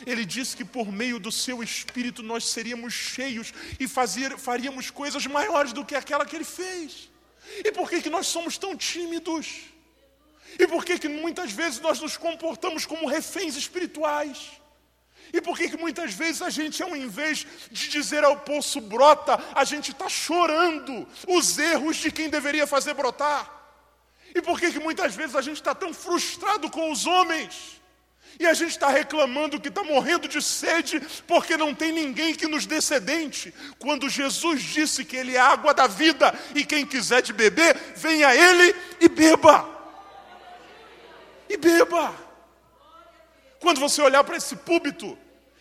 Ele 0.05 0.25
disse 0.25 0.55
que 0.55 0.63
por 0.63 0.91
meio 0.91 1.19
do 1.19 1.31
seu 1.31 1.61
espírito 1.61 2.23
nós 2.23 2.45
seríamos 2.45 2.93
cheios 2.93 3.53
e 3.79 3.87
fazer, 3.87 4.37
faríamos 4.37 4.89
coisas 4.89 5.25
maiores 5.25 5.73
do 5.73 5.85
que 5.85 5.95
aquela 5.95 6.25
que 6.25 6.35
ele 6.35 6.45
fez. 6.45 7.09
E 7.63 7.71
por 7.71 7.89
que, 7.89 8.01
que 8.01 8.09
nós 8.09 8.27
somos 8.27 8.57
tão 8.57 8.75
tímidos? 8.75 9.63
E 10.57 10.67
por 10.67 10.85
que, 10.85 10.97
que 10.97 11.07
muitas 11.07 11.51
vezes 11.51 11.79
nós 11.79 11.99
nos 11.99 12.17
comportamos 12.17 12.85
como 12.85 13.07
reféns 13.07 13.55
espirituais? 13.55 14.58
E 15.31 15.41
por 15.41 15.57
que, 15.57 15.69
que 15.69 15.77
muitas 15.77 16.13
vezes 16.13 16.41
a 16.41 16.49
gente, 16.49 16.81
ao 16.81 16.95
invés 16.95 17.45
de 17.71 17.89
dizer 17.89 18.23
ao 18.23 18.37
poço 18.37 18.81
brota, 18.81 19.39
a 19.53 19.63
gente 19.63 19.91
está 19.91 20.09
chorando 20.09 21.07
os 21.27 21.57
erros 21.57 21.97
de 21.97 22.11
quem 22.11 22.29
deveria 22.29 22.65
fazer 22.65 22.93
brotar? 22.93 23.49
E 24.33 24.41
por 24.41 24.59
que, 24.59 24.71
que 24.71 24.79
muitas 24.79 25.15
vezes 25.15 25.35
a 25.35 25.41
gente 25.41 25.57
está 25.57 25.73
tão 25.73 25.93
frustrado 25.93 26.69
com 26.69 26.91
os 26.91 27.05
homens? 27.05 27.79
E 28.39 28.45
a 28.45 28.53
gente 28.53 28.71
está 28.71 28.89
reclamando 28.89 29.59
que 29.59 29.69
está 29.69 29.83
morrendo 29.83 30.27
de 30.27 30.41
sede 30.41 31.01
porque 31.27 31.57
não 31.57 31.73
tem 31.73 31.91
ninguém 31.91 32.33
que 32.33 32.47
nos 32.47 32.65
dê 32.65 32.81
sedente. 32.81 33.53
Quando 33.79 34.09
Jesus 34.09 34.61
disse 34.61 35.03
que 35.03 35.15
Ele 35.15 35.35
é 35.35 35.39
a 35.39 35.47
água 35.47 35.73
da 35.73 35.87
vida 35.87 36.33
e 36.53 36.63
quem 36.63 36.85
quiser 36.85 37.21
de 37.21 37.33
beber, 37.33 37.75
venha 37.95 38.27
a 38.29 38.35
Ele 38.35 38.75
e 39.01 39.09
beba. 39.09 39.67
E 41.49 41.57
beba. 41.57 42.28
Quando 43.59 43.79
você 43.79 44.01
olhar 44.01 44.23
para 44.23 44.37
esse 44.37 44.55
púlpito, 44.55 45.17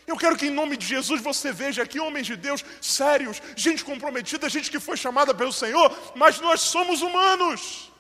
eu 0.07 0.17
quero 0.17 0.37
que 0.37 0.47
em 0.47 0.51
nome 0.51 0.77
de 0.77 0.87
Jesus 0.87 1.21
você 1.21 1.53
veja 1.53 1.83
aqui 1.83 2.01
homens 2.01 2.27
de 2.27 2.37
Deus 2.37 2.65
sérios, 2.81 3.43
gente 3.55 3.85
comprometida, 3.85 4.49
gente 4.49 4.71
que 4.71 4.81
foi 4.81 4.97
chamada 4.97 5.35
pelo 5.35 5.53
Senhor, 5.53 5.95
mas 6.15 6.41
nós 6.41 6.63
somos 6.63 7.03
humanos. 7.03 7.93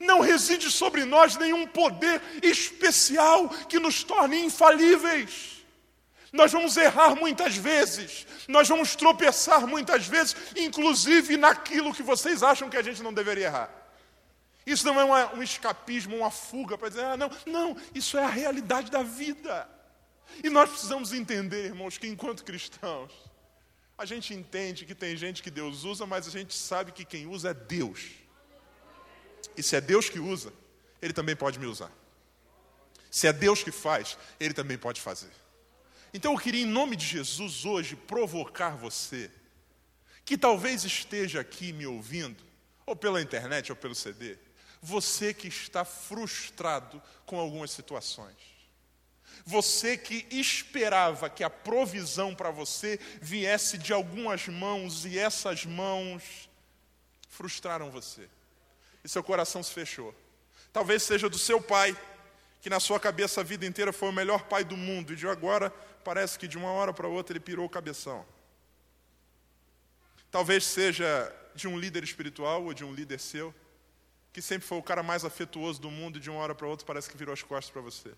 Não 0.00 0.20
reside 0.20 0.70
sobre 0.70 1.04
nós 1.04 1.36
nenhum 1.36 1.66
poder 1.66 2.20
especial 2.42 3.48
que 3.68 3.78
nos 3.78 4.02
torne 4.02 4.44
infalíveis. 4.44 5.58
Nós 6.32 6.52
vamos 6.52 6.76
errar 6.76 7.14
muitas 7.14 7.56
vezes, 7.56 8.26
nós 8.48 8.68
vamos 8.68 8.94
tropeçar 8.94 9.66
muitas 9.66 10.06
vezes, 10.06 10.36
inclusive 10.56 11.36
naquilo 11.36 11.94
que 11.94 12.02
vocês 12.02 12.42
acham 12.42 12.68
que 12.68 12.76
a 12.76 12.82
gente 12.82 13.02
não 13.02 13.12
deveria 13.12 13.46
errar. 13.46 13.77
Isso 14.68 14.84
não 14.84 15.00
é 15.00 15.04
uma, 15.04 15.34
um 15.36 15.42
escapismo, 15.42 16.14
uma 16.14 16.30
fuga 16.30 16.76
para 16.76 16.90
dizer, 16.90 17.02
ah, 17.02 17.16
não, 17.16 17.30
não, 17.46 17.76
isso 17.94 18.18
é 18.18 18.24
a 18.24 18.28
realidade 18.28 18.90
da 18.90 19.02
vida. 19.02 19.66
E 20.44 20.50
nós 20.50 20.68
precisamos 20.68 21.14
entender, 21.14 21.64
irmãos, 21.64 21.96
que 21.96 22.06
enquanto 22.06 22.44
cristãos, 22.44 23.10
a 23.96 24.04
gente 24.04 24.34
entende 24.34 24.84
que 24.84 24.94
tem 24.94 25.16
gente 25.16 25.42
que 25.42 25.50
Deus 25.50 25.84
usa, 25.84 26.04
mas 26.04 26.28
a 26.28 26.30
gente 26.30 26.54
sabe 26.54 26.92
que 26.92 27.02
quem 27.02 27.26
usa 27.26 27.48
é 27.48 27.54
Deus. 27.54 28.10
E 29.56 29.62
se 29.62 29.74
é 29.74 29.80
Deus 29.80 30.10
que 30.10 30.18
usa, 30.18 30.52
Ele 31.00 31.14
também 31.14 31.34
pode 31.34 31.58
me 31.58 31.64
usar. 31.64 31.90
Se 33.10 33.26
é 33.26 33.32
Deus 33.32 33.62
que 33.62 33.72
faz, 33.72 34.18
Ele 34.38 34.52
também 34.52 34.76
pode 34.76 35.00
fazer. 35.00 35.32
Então 36.12 36.34
eu 36.34 36.38
queria, 36.38 36.62
em 36.62 36.66
nome 36.66 36.94
de 36.94 37.06
Jesus, 37.06 37.64
hoje, 37.64 37.96
provocar 37.96 38.76
você, 38.76 39.30
que 40.26 40.36
talvez 40.36 40.84
esteja 40.84 41.40
aqui 41.40 41.72
me 41.72 41.86
ouvindo, 41.86 42.44
ou 42.84 42.94
pela 42.94 43.22
internet, 43.22 43.72
ou 43.72 43.76
pelo 43.76 43.94
CD, 43.94 44.36
você 44.80 45.34
que 45.34 45.48
está 45.48 45.84
frustrado 45.84 47.02
com 47.26 47.38
algumas 47.38 47.70
situações. 47.70 48.36
Você 49.44 49.96
que 49.96 50.26
esperava 50.30 51.30
que 51.30 51.42
a 51.42 51.50
provisão 51.50 52.34
para 52.34 52.50
você 52.50 52.98
viesse 53.20 53.78
de 53.78 53.92
algumas 53.92 54.46
mãos 54.48 55.04
e 55.04 55.18
essas 55.18 55.64
mãos 55.64 56.48
frustraram 57.28 57.90
você. 57.90 58.28
E 59.02 59.08
seu 59.08 59.22
coração 59.22 59.62
se 59.62 59.72
fechou. 59.72 60.14
Talvez 60.72 61.02
seja 61.02 61.28
do 61.28 61.38
seu 61.38 61.62
pai, 61.62 61.96
que 62.60 62.68
na 62.68 62.80
sua 62.80 62.98
cabeça 63.00 63.40
a 63.40 63.44
vida 63.44 63.64
inteira 63.64 63.92
foi 63.92 64.08
o 64.08 64.12
melhor 64.12 64.44
pai 64.44 64.64
do 64.64 64.76
mundo 64.76 65.12
e 65.12 65.16
de 65.16 65.26
agora 65.26 65.70
parece 66.04 66.38
que 66.38 66.48
de 66.48 66.58
uma 66.58 66.70
hora 66.70 66.92
para 66.92 67.08
outra 67.08 67.32
ele 67.32 67.40
pirou 67.40 67.66
o 67.66 67.70
cabeção. 67.70 68.26
Talvez 70.30 70.64
seja 70.64 71.34
de 71.54 71.66
um 71.66 71.78
líder 71.78 72.04
espiritual 72.04 72.64
ou 72.64 72.74
de 72.74 72.84
um 72.84 72.92
líder 72.92 73.18
seu 73.18 73.54
que 74.38 74.42
sempre 74.42 74.68
foi 74.68 74.78
o 74.78 74.82
cara 74.82 75.02
mais 75.02 75.24
afetuoso 75.24 75.80
do 75.80 75.90
mundo 75.90 76.16
e 76.16 76.20
de 76.20 76.30
uma 76.30 76.38
hora 76.38 76.54
para 76.54 76.64
outra 76.64 76.86
parece 76.86 77.10
que 77.10 77.16
virou 77.16 77.32
as 77.32 77.42
costas 77.42 77.72
para 77.72 77.82
você. 77.82 78.14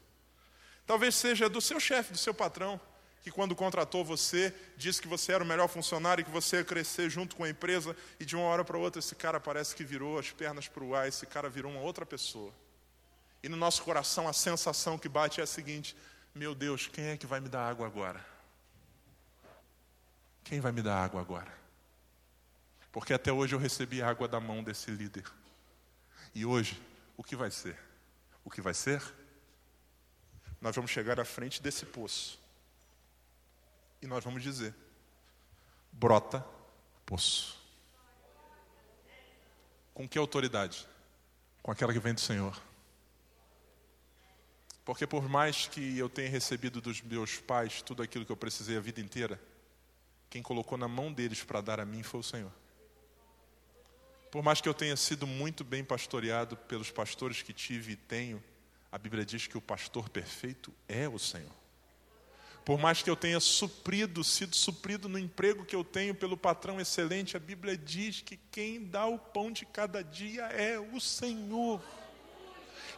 Talvez 0.86 1.14
seja 1.14 1.48
do 1.48 1.62
seu 1.62 1.80
chefe, 1.80 2.12
do 2.12 2.18
seu 2.18 2.34
patrão, 2.34 2.78
que 3.22 3.30
quando 3.30 3.56
contratou 3.56 4.04
você, 4.04 4.54
disse 4.76 5.00
que 5.00 5.08
você 5.08 5.32
era 5.32 5.42
o 5.42 5.46
melhor 5.46 5.66
funcionário 5.66 6.20
e 6.20 6.24
que 6.26 6.30
você 6.30 6.56
ia 6.56 6.64
crescer 6.64 7.08
junto 7.08 7.34
com 7.34 7.44
a 7.44 7.48
empresa 7.48 7.96
e 8.18 8.26
de 8.26 8.36
uma 8.36 8.44
hora 8.44 8.62
para 8.62 8.76
outra 8.76 8.98
esse 8.98 9.14
cara 9.14 9.40
parece 9.40 9.74
que 9.74 9.82
virou 9.82 10.18
as 10.18 10.30
pernas 10.30 10.68
para 10.68 10.84
o 10.84 10.94
ar, 10.94 11.08
esse 11.08 11.24
cara 11.24 11.48
virou 11.48 11.72
uma 11.72 11.80
outra 11.80 12.04
pessoa. 12.04 12.52
E 13.42 13.48
no 13.48 13.56
nosso 13.56 13.82
coração 13.82 14.28
a 14.28 14.34
sensação 14.34 14.98
que 14.98 15.08
bate 15.08 15.40
é 15.40 15.44
a 15.44 15.46
seguinte: 15.46 15.96
meu 16.34 16.54
Deus, 16.54 16.86
quem 16.86 17.06
é 17.06 17.16
que 17.16 17.26
vai 17.26 17.40
me 17.40 17.48
dar 17.48 17.66
água 17.66 17.86
agora? 17.86 18.22
Quem 20.44 20.60
vai 20.60 20.70
me 20.70 20.82
dar 20.82 21.02
água 21.02 21.18
agora? 21.18 21.50
Porque 22.92 23.14
até 23.14 23.32
hoje 23.32 23.54
eu 23.54 23.58
recebi 23.58 24.02
água 24.02 24.28
da 24.28 24.38
mão 24.38 24.62
desse 24.62 24.90
líder. 24.90 25.24
E 26.34 26.44
hoje, 26.44 26.80
o 27.16 27.24
que 27.24 27.34
vai 27.34 27.50
ser? 27.50 27.76
O 28.44 28.50
que 28.50 28.60
vai 28.60 28.74
ser? 28.74 29.02
Nós 30.60 30.74
vamos 30.74 30.90
chegar 30.90 31.18
à 31.18 31.24
frente 31.24 31.62
desse 31.62 31.86
poço. 31.86 32.38
E 34.02 34.06
nós 34.06 34.22
vamos 34.24 34.42
dizer: 34.42 34.74
brota 35.92 36.44
poço. 37.04 37.58
Com 39.92 40.08
que 40.08 40.18
autoridade? 40.18 40.86
Com 41.62 41.70
aquela 41.70 41.92
que 41.92 41.98
vem 41.98 42.14
do 42.14 42.20
Senhor. 42.20 42.60
Porque 44.84 45.06
por 45.06 45.28
mais 45.28 45.66
que 45.66 45.98
eu 45.98 46.08
tenha 46.08 46.30
recebido 46.30 46.80
dos 46.80 47.02
meus 47.02 47.38
pais 47.38 47.82
tudo 47.82 48.02
aquilo 48.02 48.24
que 48.24 48.32
eu 48.32 48.36
precisei 48.36 48.76
a 48.76 48.80
vida 48.80 49.00
inteira, 49.00 49.40
quem 50.28 50.42
colocou 50.42 50.78
na 50.78 50.88
mão 50.88 51.12
deles 51.12 51.44
para 51.44 51.60
dar 51.60 51.80
a 51.80 51.84
mim 51.84 52.02
foi 52.02 52.20
o 52.20 52.24
Senhor. 52.24 52.52
Por 54.30 54.42
mais 54.42 54.60
que 54.60 54.68
eu 54.68 54.74
tenha 54.74 54.96
sido 54.96 55.26
muito 55.26 55.64
bem 55.64 55.82
pastoreado 55.82 56.56
pelos 56.56 56.90
pastores 56.90 57.42
que 57.42 57.52
tive 57.52 57.92
e 57.92 57.96
tenho, 57.96 58.42
a 58.92 58.96
Bíblia 58.96 59.24
diz 59.24 59.46
que 59.46 59.58
o 59.58 59.60
pastor 59.60 60.08
perfeito 60.08 60.72
é 60.88 61.08
o 61.08 61.18
Senhor. 61.18 61.60
Por 62.64 62.78
mais 62.78 63.02
que 63.02 63.10
eu 63.10 63.16
tenha 63.16 63.40
suprido, 63.40 64.22
sido 64.22 64.54
suprido 64.54 65.08
no 65.08 65.18
emprego 65.18 65.64
que 65.64 65.74
eu 65.74 65.82
tenho 65.82 66.14
pelo 66.14 66.36
patrão 66.36 66.80
excelente, 66.80 67.36
a 67.36 67.40
Bíblia 67.40 67.76
diz 67.76 68.20
que 68.20 68.38
quem 68.52 68.84
dá 68.84 69.06
o 69.06 69.18
pão 69.18 69.50
de 69.50 69.66
cada 69.66 70.04
dia 70.04 70.44
é 70.44 70.78
o 70.78 71.00
Senhor. 71.00 71.82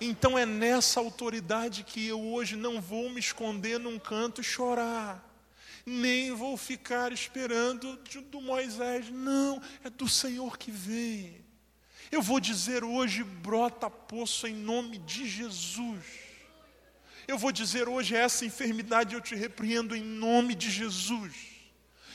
Então 0.01 0.37
é 0.37 0.45
nessa 0.45 1.01
autoridade 1.01 1.85
que 1.85 2.07
eu 2.07 2.21
hoje 2.21 2.57
não 2.57 2.81
vou 2.81 3.09
me 3.09 3.21
esconder 3.21 3.79
num 3.79 3.99
canto 3.99 4.41
e 4.41 4.45
chorar, 4.45 5.32
nem 5.85 6.33
vou 6.33 6.57
ficar 6.57 7.13
esperando 7.13 7.99
do 8.31 8.41
Moisés, 8.41 9.11
não, 9.11 9.61
é 9.85 9.91
do 9.91 10.09
Senhor 10.09 10.57
que 10.57 10.71
vem. 10.71 11.45
Eu 12.11 12.21
vou 12.21 12.39
dizer 12.39 12.85
hoje: 12.85 13.25
brota 13.25 13.89
poço 13.89 14.47
em 14.47 14.55
nome 14.55 14.99
de 14.99 15.29
Jesus. 15.29 16.05
Eu 17.27 17.39
vou 17.39 17.51
dizer 17.51 17.89
hoje: 17.89 18.15
essa 18.15 18.45
enfermidade 18.45 19.15
eu 19.15 19.21
te 19.21 19.35
repreendo 19.35 19.97
em 19.97 20.03
nome 20.03 20.55
de 20.55 20.71
Jesus. 20.71 21.33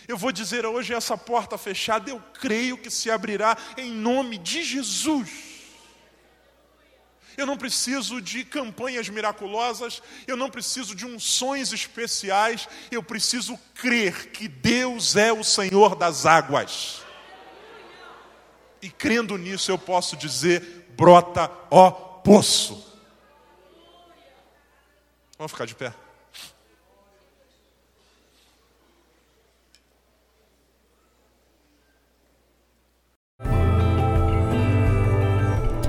Eu 0.07 0.17
vou 0.17 0.31
dizer 0.31 0.65
hoje: 0.65 0.93
essa 0.93 1.17
porta 1.17 1.57
fechada 1.57 2.09
eu 2.09 2.19
creio 2.39 2.77
que 2.77 2.89
se 2.89 3.09
abrirá 3.09 3.57
em 3.75 3.91
nome 3.91 4.37
de 4.37 4.63
Jesus. 4.63 5.46
Eu 7.37 7.45
não 7.45 7.55
preciso 7.55 8.19
de 8.19 8.43
campanhas 8.43 9.07
miraculosas, 9.07 10.01
eu 10.25 10.35
não 10.35 10.49
preciso 10.49 10.95
de 10.95 11.05
unções 11.05 11.71
especiais, 11.71 12.67
eu 12.89 13.03
preciso 13.03 13.57
crer 13.75 14.31
que 14.31 14.47
Deus 14.47 15.15
é 15.15 15.31
o 15.31 15.43
Senhor 15.43 15.95
das 15.95 16.25
águas. 16.25 17.03
E 18.81 18.89
crendo 18.89 19.37
nisso, 19.37 19.69
eu 19.69 19.77
posso 19.77 20.17
dizer: 20.17 20.87
brota, 20.97 21.51
ó 21.69 21.91
poço. 21.91 22.83
Vamos 25.37 25.51
ficar 25.51 25.65
de 25.65 25.75
pé. 25.75 25.93